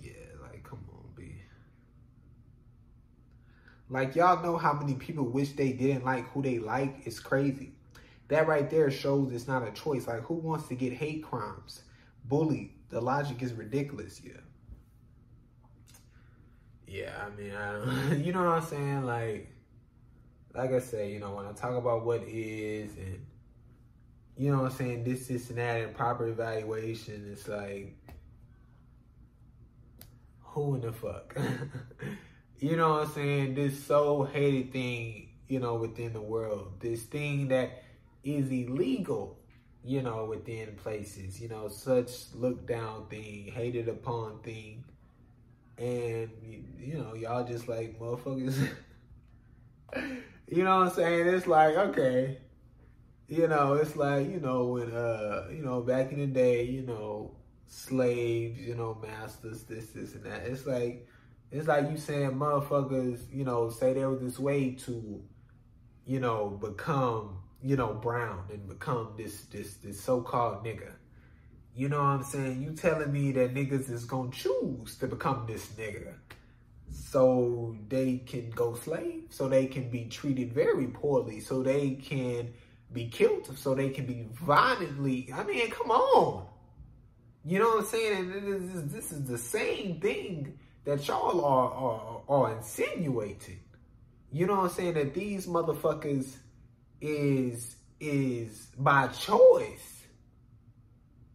[0.00, 1.34] Yeah, like, come on, B.
[3.90, 6.94] Like, y'all know how many people wish they didn't like who they like?
[7.04, 7.72] It's crazy.
[8.28, 10.06] That right there shows it's not a choice.
[10.06, 11.82] Like, who wants to get hate crimes?
[12.24, 12.70] Bullied.
[12.88, 14.32] The logic is ridiculous, yeah.
[16.86, 19.04] Yeah, I mean, I, you know what I'm saying?
[19.04, 19.48] Like,
[20.54, 23.20] like I say, you know, when I talk about what is and
[24.36, 27.28] you know what I'm saying, this, this, and that, and proper evaluation.
[27.30, 27.96] It's like,
[30.40, 31.36] who in the fuck?
[32.58, 33.54] you know what I'm saying?
[33.54, 36.80] This so hated thing, you know, within the world.
[36.80, 37.82] This thing that
[38.24, 39.38] is illegal,
[39.84, 44.82] you know, within places, you know, such look down thing, hated upon thing.
[45.76, 46.30] And,
[46.78, 48.68] you know, y'all just like motherfuckers.
[50.52, 51.28] you know what I'm saying?
[51.28, 52.38] It's like, okay.
[53.26, 56.82] You know, it's like, you know, when, uh, you know, back in the day, you
[56.82, 57.34] know,
[57.66, 60.42] slaves, you know, masters, this, this, and that.
[60.42, 61.08] It's like,
[61.50, 65.22] it's like you saying motherfuckers, you know, say they were this way to,
[66.04, 70.92] you know, become, you know, brown and become this, this, this so-called nigga.
[71.74, 72.60] You know what I'm saying?
[72.60, 76.12] You telling me that niggas is gonna choose to become this nigga
[76.92, 82.52] so they can go slave, so they can be treated very poorly, so they can
[82.92, 85.30] be killed, so they can be violently.
[85.34, 86.46] I mean, come on.
[87.44, 88.32] You know what I'm saying?
[88.32, 93.60] And this is the same thing that y'all are, are, are insinuating.
[94.30, 94.94] You know what I'm saying?
[94.94, 96.36] That these motherfuckers
[97.00, 100.02] is is by choice.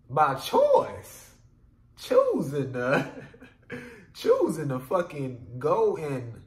[0.09, 1.31] By choice.
[1.99, 3.11] Choosing to
[4.18, 6.41] choosing to fucking go and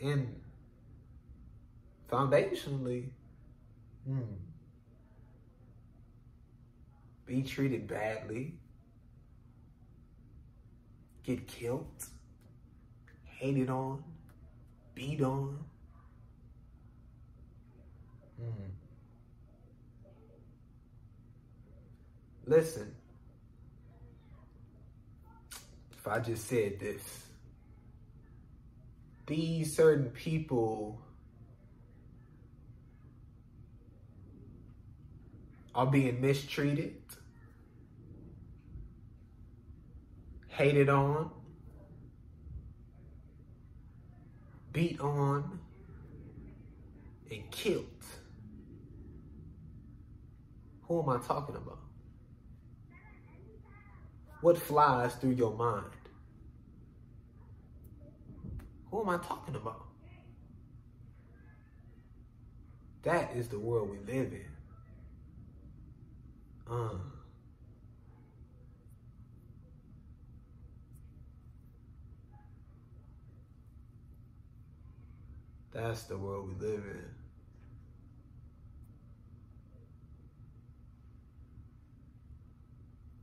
[0.00, 0.40] and
[2.10, 3.10] foundationally
[4.04, 4.20] hmm,
[7.24, 8.54] be treated badly,
[11.22, 11.86] get killed,
[13.24, 14.02] hated on,
[14.96, 15.58] beat on.
[18.42, 18.70] Mm.
[22.44, 22.92] Listen,
[26.02, 27.00] if I just said this,
[29.28, 31.00] these certain people
[35.76, 36.96] are being mistreated
[40.48, 41.30] hated on,
[44.72, 45.60] beat on,
[47.30, 47.86] and killed.
[50.82, 51.78] Who am I talking about?
[54.42, 55.86] What flies through your mind?
[58.90, 59.86] Who am I talking about?
[63.04, 64.46] That is the world we live in.
[66.68, 66.98] Uh.
[75.72, 77.04] That's the world we live in.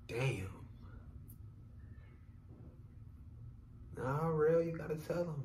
[0.07, 0.59] Damn.
[4.01, 5.43] Nah, real, you gotta tell them.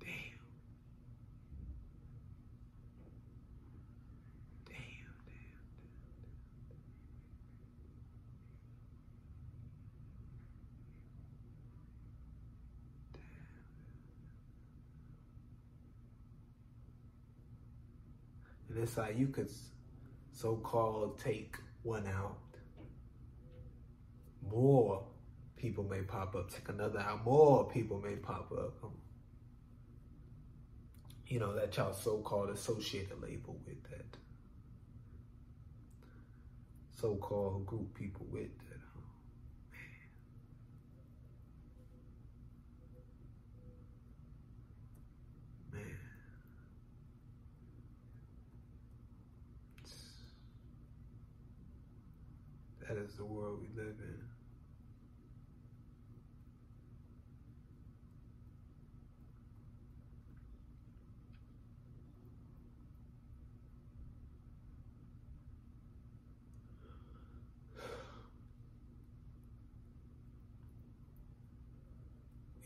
[0.00, 0.10] Damn.
[4.66, 4.74] Damn.
[4.74, 5.54] Damn.
[13.12, 13.22] Damn.
[18.68, 19.50] And it's like you could
[20.32, 22.38] so-called take one out.
[24.50, 25.06] More
[25.56, 26.50] people may pop up.
[26.50, 27.24] Take another out.
[27.24, 28.74] More people may pop up.
[28.82, 28.92] Um,
[31.26, 34.16] you know, that y'all so-called associated label with that.
[37.00, 38.74] So-called group people with that.
[52.88, 54.20] That is the world we live in.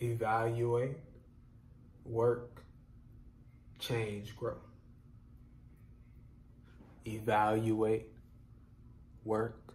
[0.01, 0.97] Evaluate,
[2.05, 2.62] work,
[3.78, 4.57] change, grow.
[7.07, 8.12] Evaluate,
[9.24, 9.74] work,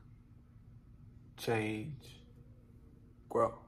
[1.46, 2.22] change,
[3.30, 3.63] grow.